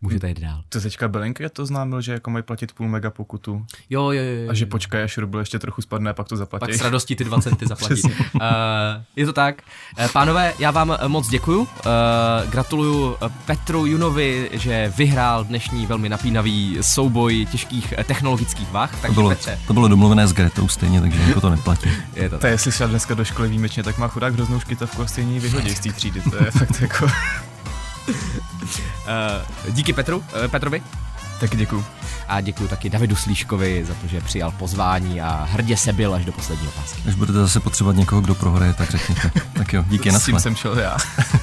můžete 0.00 0.28
jít 0.28 0.40
dál. 0.40 0.62
To 0.68 0.80
teďka 0.80 1.08
Belenka 1.08 1.48
to 1.48 1.66
známil, 1.66 2.00
že 2.00 2.12
jako 2.12 2.30
mají 2.30 2.42
platit 2.42 2.72
půl 2.72 2.88
mega 2.88 3.10
pokutu 3.10 3.66
Jo, 3.90 4.02
jo, 4.02 4.22
jo. 4.22 4.42
jo. 4.44 4.50
a 4.50 4.54
že 4.54 4.66
počkej, 4.66 5.02
až 5.02 5.18
ruble 5.18 5.40
ještě 5.40 5.58
trochu 5.58 5.82
spadne 5.82 6.10
a 6.10 6.14
pak 6.14 6.28
to 6.28 6.36
zaplatí. 6.36 6.60
Pak 6.60 6.74
s 6.74 6.80
radostí 6.80 7.16
ty 7.16 7.24
dva 7.24 7.40
centy 7.40 7.66
zaplatí. 7.68 8.02
Uh, 8.02 8.40
je 9.16 9.26
to 9.26 9.32
tak. 9.32 9.62
Uh, 10.00 10.08
pánové, 10.08 10.52
já 10.58 10.70
vám 10.70 10.96
eh, 11.00 11.08
moc 11.08 11.28
děkuju. 11.28 11.60
Uh, 11.60 11.66
gratuluju 12.50 13.16
Petru 13.46 13.86
Junovi, 13.86 14.50
že 14.52 14.92
vyhrál 14.96 15.44
dnešní 15.44 15.86
velmi 15.86 16.08
napínavý 16.08 16.78
souboj 16.80 17.46
těžkých 17.50 17.94
technologických 18.06 18.70
vah. 18.70 18.90
To 18.90 18.96
Takže 19.02 19.14
bylo, 19.14 19.28
Petře, 19.28 19.58
to 19.66 19.72
bylo 19.72 19.88
domluvené 19.88 20.26
s 20.28 20.32
Gretou 20.32 20.68
stejně, 20.68 21.00
takže 21.00 21.22
jako 21.22 21.40
to 21.40 21.50
neplatí. 21.50 21.88
je 22.14 22.28
to 22.30 22.36
To 22.36 22.40
tak. 22.40 22.48
je, 22.48 22.54
jestli 22.54 22.72
šel 22.72 22.88
dneska 22.88 23.14
do 23.14 23.24
školy 23.24 23.48
výjimečně, 23.48 23.82
tak 23.82 23.98
má 23.98 24.08
chudák 24.08 24.34
hroznou 24.34 24.60
škytavku 24.60 25.02
a 25.02 25.06
stejně 25.06 25.34
ji 25.34 25.40
vyhodí 25.40 25.70
z 25.74 25.80
té 25.80 25.92
třídy. 25.92 26.20
To 26.20 26.44
je 26.44 26.50
fakt 26.50 26.80
jako... 26.80 27.06
Uh, 28.06 29.70
díky 29.70 29.92
Petru, 29.92 30.18
uh, 30.18 30.48
Petrovi. 30.48 31.05
Tak 31.40 31.56
děkuju. 31.56 31.84
A 32.28 32.40
děkuji 32.40 32.68
taky 32.68 32.90
Davidu 32.90 33.16
Slíškovi 33.16 33.84
za 33.84 33.94
to, 33.94 34.06
že 34.06 34.20
přijal 34.20 34.50
pozvání 34.50 35.20
a 35.20 35.48
hrdě 35.50 35.76
se 35.76 35.92
byl 35.92 36.14
až 36.14 36.24
do 36.24 36.32
poslední 36.32 36.68
otázky. 36.68 37.02
Až 37.08 37.14
budete 37.14 37.38
zase 37.38 37.60
potřebovat 37.60 37.96
někoho, 37.96 38.20
kdo 38.20 38.34
prohraje, 38.34 38.72
tak 38.72 38.90
řekněte. 38.90 39.30
Tak 39.52 39.72
jo, 39.72 39.84
díky, 39.88 40.12
S 40.12 40.24
tím 40.24 40.40
jsem 40.40 40.56
šel 40.56 40.78
já. 40.78 40.96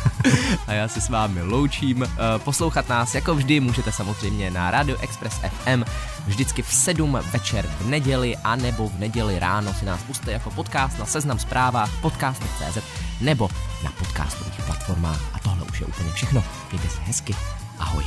A 0.67 0.73
já 0.73 0.87
se 0.87 1.01
s 1.01 1.09
vámi 1.09 1.41
loučím. 1.41 2.03
Eh, 2.03 2.09
Poslouchat 2.37 2.89
nás 2.89 3.15
jako 3.15 3.35
vždy 3.35 3.59
můžete 3.59 3.91
samozřejmě 3.91 4.51
na 4.51 4.71
Radio 4.71 4.97
Express 4.97 5.35
FM 5.35 5.83
vždycky 6.27 6.61
v 6.61 6.73
7 6.73 7.19
večer 7.31 7.69
v 7.81 7.87
neděli 7.87 8.37
a 8.37 8.55
nebo 8.55 8.89
v 8.89 8.99
neděli 8.99 9.39
ráno 9.39 9.73
si 9.73 9.85
nás 9.85 10.01
puste 10.01 10.31
jako 10.31 10.51
podcast 10.51 10.99
na 10.99 11.05
Seznam 11.05 11.39
zprávách 11.39 11.89
podcasty.cz 12.01 12.77
nebo 13.21 13.49
na 13.83 13.91
podcastových 13.91 14.61
platformách. 14.65 15.21
A 15.33 15.39
tohle 15.39 15.63
už 15.63 15.79
je 15.79 15.85
úplně 15.85 16.11
všechno. 16.11 16.43
Mějte 16.71 16.89
se 16.89 17.01
hezky. 17.01 17.35
Ahoj. 17.79 18.03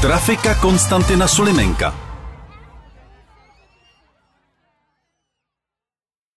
Trafika 0.00 0.54
Konstantina 0.54 1.26
Sulimenka. 1.26 2.05